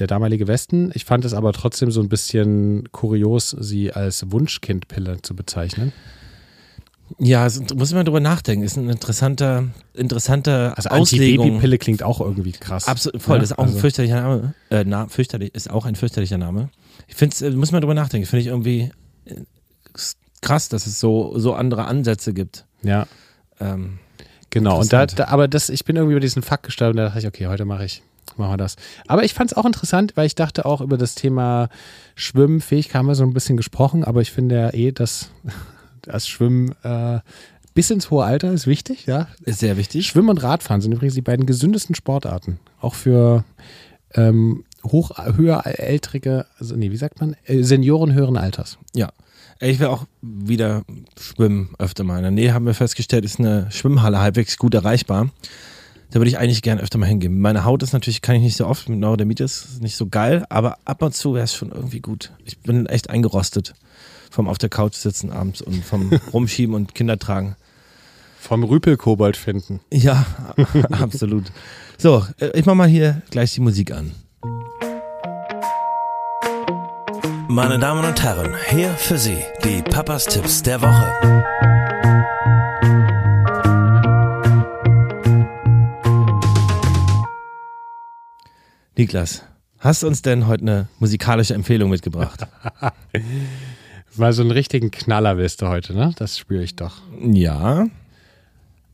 [0.00, 0.90] der damalige Westen.
[0.94, 5.92] Ich fand es aber trotzdem so ein bisschen kurios, sie als Wunschkindpille zu bezeichnen.
[7.18, 8.64] Ja, muss man drüber nachdenken.
[8.64, 11.44] Ist ein interessanter, interessanter Also Auslegung.
[11.44, 12.86] Antibabypille klingt auch irgendwie krass.
[12.86, 14.54] Absolut, voll, Ja, das ist auch also- ein fürchterlicher Name.
[14.70, 16.70] Äh, na, fürchterlich, ist auch ein fürchterlicher Name.
[17.08, 18.26] Ich finde es, äh, muss man drüber nachdenken.
[18.28, 18.92] Finde ich irgendwie
[19.24, 19.34] äh,
[20.40, 22.64] krass, dass es so, so andere Ansätze gibt.
[22.82, 23.06] Ja,
[23.58, 23.98] Ähm,
[24.50, 24.80] genau.
[24.80, 27.26] Und da, da, aber das, ich bin irgendwie über diesen Fakt gestorben, da dachte ich,
[27.26, 28.02] okay, heute mache ich,
[28.38, 28.76] machen wir das.
[29.06, 31.68] Aber ich fand es auch interessant, weil ich dachte auch über das Thema
[32.14, 35.30] Schwimmen, Fähigkeit haben wir so ein bisschen gesprochen, aber ich finde ja eh, dass
[36.02, 37.20] das Schwimmen äh,
[37.74, 39.28] bis ins hohe Alter ist wichtig, ja.
[39.44, 40.06] ist sehr wichtig.
[40.06, 42.58] Schwimmen und Radfahren sind übrigens die beiden gesündesten Sportarten.
[42.80, 43.44] Auch für
[44.14, 47.36] ähm, hoch, höher ältere, also nee, wie sagt man?
[47.44, 48.78] Äh, Senioren höheren Alters.
[48.94, 49.10] Ja.
[49.62, 50.84] Ich will auch wieder
[51.20, 52.16] schwimmen öfter mal.
[52.16, 55.28] In der Nähe haben wir festgestellt, ist eine Schwimmhalle halbwegs gut erreichbar.
[56.10, 57.40] Da würde ich eigentlich gerne öfter mal hingehen.
[57.40, 60.44] Meine Haut ist natürlich, kann ich nicht so oft, mit Neurodermitis ist nicht so geil,
[60.48, 62.32] aber ab und zu wäre es schon irgendwie gut.
[62.44, 63.74] Ich bin echt eingerostet
[64.30, 67.56] vom auf der Couch sitzen abends und vom Rumschieben und Kindertragen.
[68.38, 69.80] Vom Rüpelkobold finden.
[69.92, 70.24] Ja,
[70.90, 71.52] absolut.
[71.98, 74.12] So, äh, ich mach mal hier gleich die Musik an.
[77.48, 81.89] Meine Damen und Herren, hier für Sie die Papas Tipps der Woche.
[89.00, 89.42] Niklas,
[89.78, 92.46] hast du uns denn heute eine musikalische Empfehlung mitgebracht?
[94.16, 96.12] Mal so einen richtigen Knaller willst du heute, ne?
[96.18, 97.00] Das spüre ich doch.
[97.18, 97.86] Ja.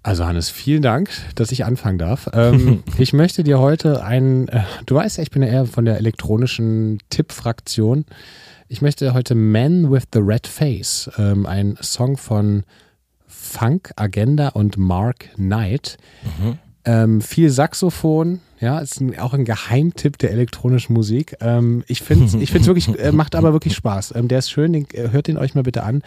[0.05, 2.31] Also Hannes, vielen Dank, dass ich anfangen darf.
[2.35, 5.85] Ähm, ich möchte dir heute einen, äh, du weißt ja, ich bin ja eher von
[5.85, 8.05] der elektronischen Tipp-Fraktion.
[8.69, 12.63] Ich möchte heute Man with the Red Face, ähm, ein Song von
[13.27, 15.99] Funk, Agenda und Mark Knight.
[16.39, 16.59] Mhm.
[16.87, 21.37] Ähm, viel Saxophon, ja, ist ein, auch ein Geheimtipp der elektronischen Musik.
[21.41, 24.14] Ähm, ich finde es ich find's wirklich, äh, macht aber wirklich Spaß.
[24.14, 26.03] Ähm, der ist schön, den, äh, hört den euch mal bitte an,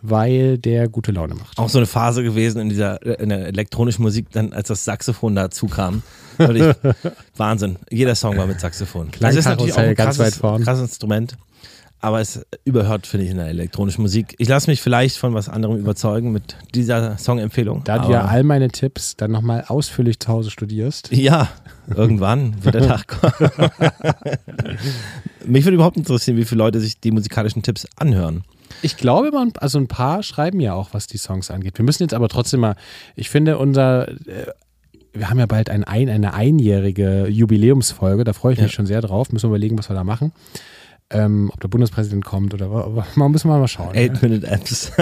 [0.00, 1.58] weil der gute Laune macht.
[1.58, 5.34] Auch so eine Phase gewesen in dieser in der elektronischen Musik, dann als das Saxophon
[5.34, 6.02] dazu kam.
[6.38, 6.74] Wirklich
[7.36, 7.76] Wahnsinn.
[7.90, 9.10] Jeder Song war mit Saxophon.
[9.10, 10.62] Klangkarussell ist natürlich auch ein ganz krasses, weit vorn.
[10.62, 11.36] krasses Instrument.
[12.02, 14.34] Aber es überhört, finde ich, in der elektronischen Musik.
[14.38, 17.82] Ich lasse mich vielleicht von was anderem überzeugen mit dieser Songempfehlung.
[17.84, 21.12] Da du ja all meine Tipps dann nochmal ausführlich zu Hause studierst.
[21.12, 21.48] Ja,
[21.94, 23.70] irgendwann wird der Tag kommen.
[25.44, 28.44] Mich würde überhaupt interessieren, wie viele Leute sich die musikalischen Tipps anhören.
[28.82, 31.76] Ich glaube, man, also ein paar schreiben ja auch, was die Songs angeht.
[31.78, 32.76] Wir müssen jetzt aber trotzdem mal,
[33.16, 34.46] ich finde, unser, äh,
[35.12, 38.74] wir haben ja bald ein, eine einjährige Jubiläumsfolge, da freue ich mich Ja.
[38.74, 39.32] schon sehr drauf.
[39.32, 40.32] Müssen wir überlegen, was wir da machen.
[41.12, 43.96] Ähm, ob der Bundespräsident kommt oder mal müssen wir mal schauen.
[43.96, 44.92] Eight Minute Apps.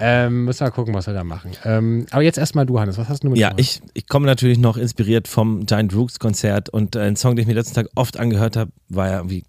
[0.00, 1.52] Ähm, müssen wir gucken, was wir da machen.
[1.64, 4.58] Ähm, aber jetzt erstmal du, Hannes, was hast du mit Ja, ich, ich komme natürlich
[4.58, 7.88] noch inspiriert vom Giant Rooks Konzert und äh, ein Song, den ich mir letzten Tag
[7.94, 9.44] oft angehört habe, war ja wie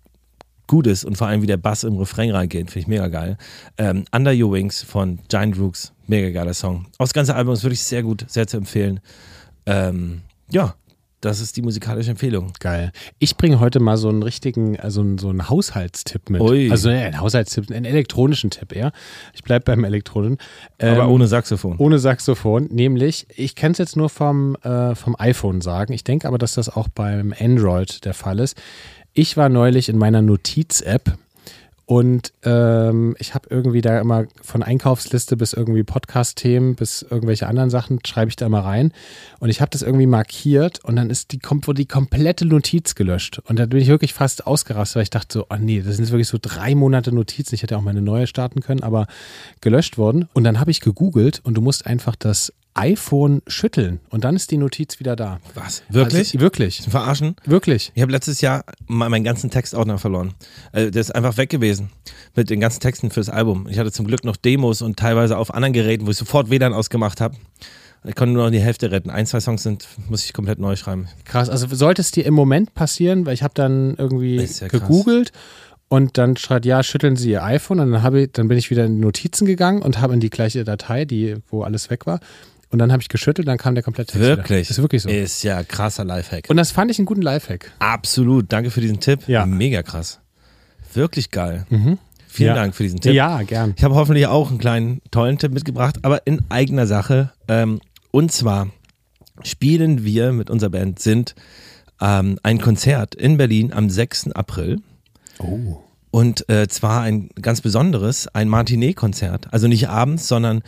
[0.68, 3.38] gut ist und vor allem wie der Bass im Refrain reingeht, finde ich mega geil.
[3.78, 6.86] Ähm, Under Your Wings von Giant Rooks, mega geiler Song.
[6.98, 9.00] Auch das ganze Album ist wirklich sehr gut, sehr zu empfehlen.
[9.66, 10.22] Ähm,
[10.52, 10.76] ja,
[11.22, 12.54] das ist die musikalische Empfehlung.
[12.60, 12.92] Geil.
[13.20, 16.42] Ich bringe heute mal so einen richtigen, also einen- so einen Haushaltstipp mit.
[16.42, 16.72] Ui.
[16.72, 18.92] Also äh, ein Haushaltstipp, einen elektronischen Tipp eher.
[19.34, 20.38] Ich bleibe beim elektronischen.
[20.82, 21.76] Aber Ähm, ohne Saxophon.
[21.78, 25.94] Ohne Saxophon, nämlich, ich kann es jetzt nur vom, äh, vom iPhone sagen.
[25.94, 28.56] Ich denke aber, dass das auch beim Android der Fall ist.
[29.14, 31.18] Ich war neulich in meiner Notiz-App
[31.90, 37.72] und ähm, ich habe irgendwie da immer von Einkaufsliste bis irgendwie Podcast-Themen bis irgendwelche anderen
[37.72, 38.94] Sachen schreibe ich da immer rein.
[39.40, 42.94] Und ich habe das irgendwie markiert und dann ist die, kommt wurde die komplette Notiz
[42.94, 43.42] gelöscht.
[43.46, 46.12] Und da bin ich wirklich fast ausgerastet, weil ich dachte so, oh nee, das sind
[46.12, 47.56] wirklich so drei Monate Notizen.
[47.56, 49.08] Ich hätte auch meine neue starten können, aber
[49.60, 50.30] gelöscht worden.
[50.34, 54.52] Und dann habe ich gegoogelt und du musst einfach das iPhone schütteln und dann ist
[54.52, 55.40] die Notiz wieder da.
[55.54, 55.84] Was?
[55.90, 56.30] Wirklich?
[56.30, 56.82] Also, wirklich.
[56.90, 57.36] Verarschen?
[57.46, 57.92] Wirklich.
[57.96, 60.34] Ich habe letztes Jahr meinen ganzen Textordner verloren.
[60.72, 61.90] Äh, Der ist einfach weg gewesen
[62.36, 63.68] mit den ganzen Texten fürs Album.
[63.70, 66.74] Ich hatte zum Glück noch Demos und teilweise auf anderen Geräten, wo ich sofort WLAN
[66.74, 67.36] ausgemacht habe.
[68.06, 69.10] Ich konnte nur noch die Hälfte retten.
[69.10, 71.10] Ein, zwei Songs sind, muss ich komplett neu schreiben.
[71.26, 71.50] Krass.
[71.50, 75.34] Also sollte es dir im Moment passieren, weil ich habe dann irgendwie ja gegoogelt
[75.90, 78.70] und dann schreibt, ja, schütteln Sie Ihr iPhone und dann, habe ich, dann bin ich
[78.70, 82.06] wieder in die Notizen gegangen und habe in die gleiche Datei, die, wo alles weg
[82.06, 82.20] war.
[82.72, 84.70] Und dann habe ich geschüttelt, dann kam der komplette Text Wirklich?
[84.70, 84.72] Wieder.
[84.72, 85.10] Ist wirklich so.
[85.10, 86.50] Ist ja krasser Lifehack.
[86.50, 87.72] Und das fand ich einen guten Lifehack.
[87.80, 88.52] Absolut.
[88.52, 89.28] Danke für diesen Tipp.
[89.28, 89.46] Ja.
[89.46, 90.20] Mega krass.
[90.94, 91.66] Wirklich geil.
[91.70, 91.98] Mhm.
[92.28, 92.56] Vielen Ja.
[92.56, 93.14] Dank für diesen Tipp.
[93.14, 93.74] Ja, gern.
[93.76, 97.32] Ich habe hoffentlich auch einen kleinen tollen Tipp mitgebracht, aber in eigener Sache.
[97.48, 98.68] Ähm, und zwar
[99.44, 101.34] spielen wir mit unserer Band sind
[102.02, 104.32] ähm, ein Konzert in Berlin am 6.
[104.32, 104.80] April.
[105.40, 105.80] Oh.
[106.12, 109.48] Und äh, zwar ein ganz besonderes, ein Matinee-Konzert.
[109.52, 110.62] Also nicht abends, sondern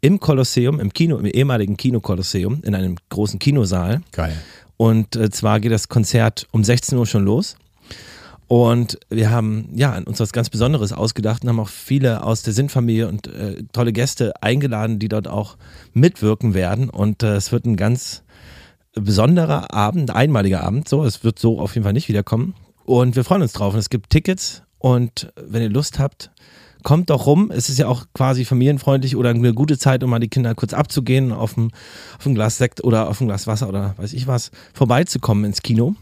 [0.00, 4.00] im Kolosseum, im Kino, im ehemaligen Kino-Kolosseum, in einem großen Kinosaal.
[4.12, 4.36] Geil.
[4.76, 7.56] Und äh, zwar geht das Konzert um 16 Uhr schon los.
[8.46, 12.54] Und wir haben ja uns was ganz Besonderes ausgedacht und haben auch viele aus der
[12.54, 15.58] Sinnfamilie und äh, tolle Gäste eingeladen, die dort auch
[15.92, 16.88] mitwirken werden.
[16.88, 18.22] Und äh, es wird ein ganz
[18.94, 20.88] besonderer Abend, einmaliger Abend.
[20.88, 22.54] So, es wird so auf jeden Fall nicht wiederkommen.
[22.86, 23.74] Und wir freuen uns drauf.
[23.74, 24.62] Und es gibt Tickets.
[24.78, 26.30] Und wenn ihr Lust habt,
[26.82, 27.50] kommt doch rum.
[27.54, 30.72] Es ist ja auch quasi familienfreundlich oder eine gute Zeit, um mal die Kinder kurz
[30.72, 31.70] abzugehen, auf ein,
[32.18, 35.62] auf ein Glas Sekt oder auf ein Glas Wasser oder weiß ich was, vorbeizukommen ins
[35.62, 35.94] Kino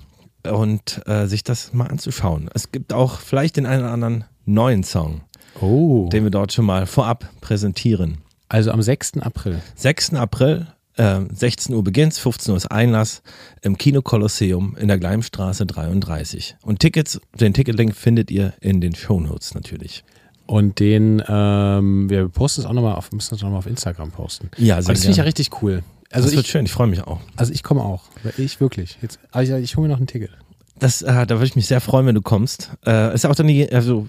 [0.51, 2.49] und äh, sich das mal anzuschauen.
[2.55, 5.23] Es gibt auch vielleicht den einen oder anderen neuen Song,
[5.61, 6.09] Oh.
[6.13, 8.19] den wir dort schon mal vorab präsentieren.
[8.49, 9.19] Also am 6.
[9.19, 9.61] April.
[9.75, 10.15] 6.
[10.15, 13.23] April, äh, 16 Uhr beginnt's, 15 Uhr ist Einlass
[13.63, 16.57] im Kino Kolosseum in der Gleimstraße 33.
[16.63, 20.05] Und Tickets, den Ticketlink findet ihr in den Shownotes natürlich.
[20.47, 24.51] Und den, ähm, wir posten es auch nochmal auf, müssen es nochmal auf Instagram posten.
[24.57, 25.83] Ja, Aber sehr das finde ich ja richtig cool.
[26.11, 27.21] Also das wird ich, schön, ich freue mich auch.
[27.37, 28.05] also ich komme auch.
[28.39, 28.99] Ich wirklich.
[29.03, 30.31] Jetzt, ich, ich hole mir noch ein Ticket.
[30.79, 32.71] Das, äh, da würde ich mich sehr freuen, wenn du kommst.
[32.87, 34.07] Äh, ist auch dann, die, also,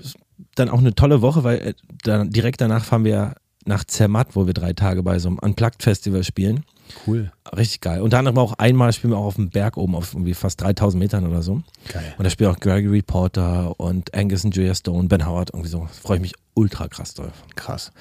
[0.56, 1.74] dann auch eine tolle Woche, weil äh,
[2.04, 3.36] dann direkt danach fahren wir
[3.66, 6.64] nach Zermatt, wo wir drei Tage bei so einem Unplugged-Festival spielen.
[7.06, 7.32] Cool.
[7.56, 8.02] Richtig geil.
[8.02, 11.02] Unter anderem auch einmal spielen wir auch auf dem Berg oben auf irgendwie fast 3000
[11.02, 11.62] Metern oder so.
[11.92, 12.14] Geil.
[12.18, 15.88] Und da spielen auch Gregory Porter und Angus und Julia Stone, Ben Howard, irgendwie so.
[16.02, 17.32] Freue ich mich ultra krass drauf.
[17.56, 17.92] Krass.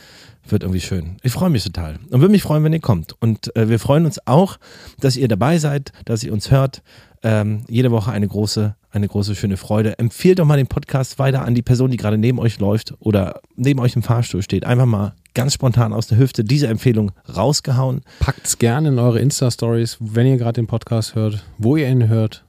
[0.48, 1.16] Wird irgendwie schön.
[1.22, 1.98] Ich freue mich total.
[2.10, 3.14] Und würde mich freuen, wenn ihr kommt.
[3.20, 4.58] Und äh, wir freuen uns auch,
[5.00, 6.82] dass ihr dabei seid, dass ihr uns hört.
[7.22, 9.98] Ähm, jede Woche eine große, eine große, schöne Freude.
[9.98, 13.40] Empfehlt doch mal den Podcast weiter an die Person, die gerade neben euch läuft oder
[13.56, 14.64] neben euch im Fahrstuhl steht.
[14.64, 18.00] Einfach mal ganz spontan aus der Hüfte diese Empfehlung rausgehauen.
[18.20, 22.42] Packt's gerne in eure Insta-Stories, wenn ihr gerade den Podcast hört, wo ihr ihn hört,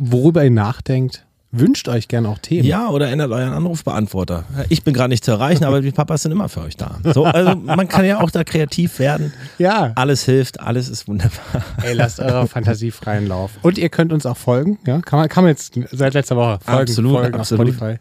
[0.00, 1.26] worüber ihr nachdenkt.
[1.52, 2.64] Wünscht euch gerne auch Themen.
[2.66, 4.44] Ja, oder ändert euren Anrufbeantworter.
[4.68, 6.98] Ich bin gerade nicht zu erreichen, aber die Papas sind immer für euch da.
[7.12, 9.32] So, also man kann ja auch da kreativ werden.
[9.58, 9.92] ja.
[9.96, 11.64] Alles hilft, alles ist wunderbar.
[11.82, 13.50] Ey, lasst eurer Fantasie freien Lauf.
[13.62, 15.00] Und ihr könnt uns auch folgen, ja?
[15.00, 17.68] Kann man, kann man jetzt seit letzter Woche folgen, Absolut, folgen absolut.
[17.68, 18.00] auf Spotify.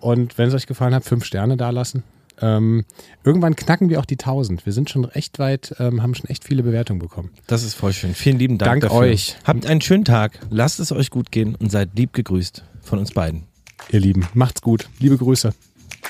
[0.00, 2.02] Und wenn es euch gefallen hat, fünf Sterne dalassen.
[2.40, 2.84] Ähm,
[3.24, 4.64] irgendwann knacken wir auch die 1000.
[4.66, 7.30] Wir sind schon echt weit, ähm, haben schon echt viele Bewertungen bekommen.
[7.46, 8.14] Das ist voll schön.
[8.14, 8.98] Vielen lieben Dank Dank dafür.
[8.98, 9.36] euch.
[9.44, 10.38] Habt einen schönen Tag.
[10.50, 13.44] Lasst es euch gut gehen und seid lieb gegrüßt von uns beiden.
[13.90, 14.88] Ihr Lieben, macht's gut.
[14.98, 15.52] Liebe Grüße.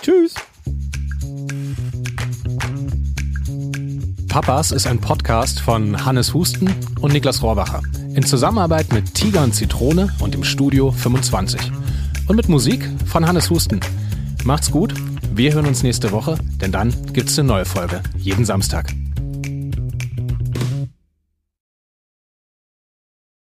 [0.03, 0.35] Tschüss.
[4.29, 6.71] Papas ist ein Podcast von Hannes Husten
[7.01, 7.83] und Niklas Rohrbacher.
[8.15, 11.61] In Zusammenarbeit mit Tiger und Zitrone und im Studio 25.
[12.29, 13.81] Und mit Musik von Hannes Husten.
[14.45, 14.95] Macht's gut.
[15.35, 18.03] Wir hören uns nächste Woche, denn dann gibt's eine neue Folge.
[18.19, 18.93] Jeden Samstag.